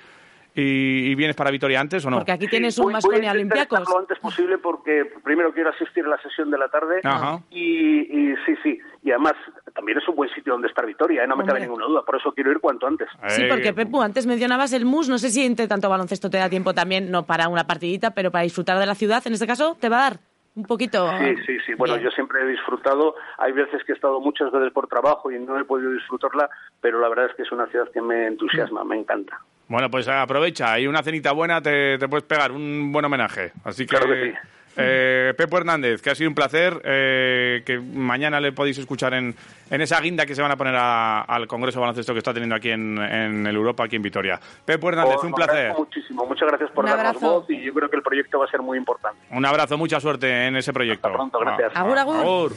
y- 0.55 1.11
y 1.11 1.15
vienes 1.15 1.37
para 1.37 1.51
Vitoria 1.51 1.81
antes 1.81 2.05
o 2.05 2.11
no. 2.11 2.19
Porque 2.19 2.33
aquí 2.33 2.47
tienes 2.49 2.77
un 2.79 2.85
voy- 2.85 2.93
voy 2.93 2.95
a 2.95 2.97
Masconia 2.97 3.33
Olympiacos. 3.33 3.89
lo 3.89 3.99
antes 3.99 4.19
posible 4.19 4.59
porque 4.59 5.11
primero 5.23 5.53
quiero 5.53 5.71
asistir 5.71 6.05
a 6.05 6.09
la 6.09 6.19
sesión 6.23 6.51
de 6.51 6.59
la 6.59 6.69
tarde 6.69 7.01
Ajá. 7.05 7.41
y, 7.51 8.01
y 8.01 8.35
sí, 8.47 8.55
sí. 8.63 8.79
Y 9.03 9.11
además 9.11 9.35
también 9.75 9.99
es 9.99 10.09
un 10.09 10.17
buen 10.17 10.29
sitio 10.31 10.53
donde 10.53 10.69
estar 10.69 10.85
Vitoria, 10.87 11.25
¿eh? 11.25 11.27
no 11.27 11.37
me 11.37 11.45
cabe 11.45 11.61
ninguna 11.61 11.87
duda. 11.87 12.03
Por 12.03 12.17
eso 12.17 12.33
quiero 12.33 12.51
ir 12.53 12.59
cuanto 12.61 12.87
antes. 12.87 13.09
Sí, 13.29 13.45
porque 13.49 13.73
Pepu, 13.73 14.03
antes 14.03 14.27
mencionabas 14.27 14.73
el 14.73 14.85
MUS, 14.85 15.09
no 15.09 15.19
sé 15.19 15.31
si 15.31 15.45
entre 15.45 15.69
tanto 15.69 15.89
baloncesto 15.89 16.29
te 16.31 16.39
da 16.39 16.49
tiempo 16.51 16.75
también, 16.75 17.11
no 17.11 17.25
para 17.25 17.49
una 17.49 17.67
partidita, 17.67 18.11
pero 18.13 18.31
para 18.31 18.45
disfrutar 18.45 18.79
de 18.79 18.87
la 18.87 18.95
ciudad, 18.95 19.23
en 19.27 19.33
este 19.35 19.47
caso, 19.47 19.77
¿te 19.81 19.89
va 19.89 19.99
a 19.99 20.11
dar 20.11 20.21
un 20.57 20.65
poquito? 20.65 21.09
Sí, 21.19 21.37
sí, 21.47 21.57
sí. 21.65 21.75
Bueno, 21.75 21.95
Bien. 21.95 22.05
yo 22.07 22.11
siempre 22.11 22.43
he 22.43 22.47
disfrutado. 22.49 23.15
Hay 23.39 23.53
veces 23.53 23.83
que 23.85 23.93
he 23.93 23.95
estado 23.95 24.21
muchas 24.21 24.51
veces 24.51 24.73
por 24.73 24.89
trabajo 24.89 25.31
y 25.31 25.39
no 25.39 25.59
he 25.59 25.65
podido 25.65 25.93
disfrutarla, 25.93 26.51
pero 26.81 27.01
la 27.01 27.09
verdad 27.09 27.27
es 27.31 27.37
que 27.37 27.43
es 27.43 27.53
una 27.53 27.67
ciudad 27.69 27.89
que 27.93 28.03
me 28.03 28.27
entusiasma, 28.27 28.85
me 28.85 28.97
encanta. 28.99 29.41
Bueno, 29.71 29.89
pues 29.89 30.09
aprovecha 30.09 30.81
y 30.81 30.89
una 30.89 31.01
cenita 31.01 31.31
buena 31.31 31.63
te, 31.63 31.97
puedes 32.09 32.25
pegar, 32.25 32.51
un 32.51 32.91
buen 32.91 33.05
homenaje. 33.05 33.53
Así 33.63 33.87
que, 33.87 33.97
claro 33.97 34.09
que 34.09 34.33
sí. 34.33 34.37
Eh, 34.77 35.33
Pepo 35.37 35.59
Hernández, 35.59 36.03
que 36.03 36.11
ha 36.11 36.15
sido 36.17 36.29
un 36.29 36.35
placer, 36.35 36.81
eh, 36.85 37.63
que 37.65 37.79
mañana 37.79 38.41
le 38.41 38.51
podéis 38.51 38.79
escuchar 38.79 39.15
en, 39.15 39.33
en, 39.71 39.81
esa 39.81 40.01
guinda 40.01 40.27
que 40.27 40.35
se 40.35 40.43
van 40.43 40.51
a 40.51 40.57
poner 40.57 40.75
a, 40.75 41.21
al 41.21 41.47
Congreso 41.47 41.81
Baloncesto 41.81 42.13
que 42.13 42.19
está 42.19 42.35
teniendo 42.35 42.57
aquí 42.57 42.71
en, 42.71 42.99
en 42.99 43.47
Europa, 43.47 43.85
aquí 43.85 43.95
en 43.95 44.03
Vitoria. 44.03 44.41
Pepo 44.65 44.89
Hernández, 44.89 45.23
un 45.23 45.35
placer. 45.35 45.73
Muchísimo, 45.77 46.27
muchas 46.27 46.49
gracias 46.49 46.73
por 46.73 46.87
darnos 46.87 47.21
voz 47.21 47.49
y 47.49 47.63
yo 47.63 47.73
creo 47.73 47.89
que 47.89 47.97
el 47.97 48.03
proyecto 48.03 48.41
va 48.41 48.47
a 48.47 48.51
ser 48.51 48.63
muy 48.63 48.77
importante. 48.77 49.21
Un 49.31 49.47
abrazo, 49.47 49.79
mucha 49.79 50.01
suerte 50.01 50.49
en 50.49 50.57
ese 50.57 50.73
proyecto. 50.73 51.07
Hasta 51.07 51.17
pronto, 51.17 51.39
gracias. 51.39 51.77
Agur, 51.77 51.97
agur. 51.97 52.17
agur. 52.17 52.53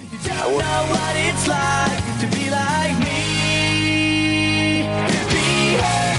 agur. 5.78 6.13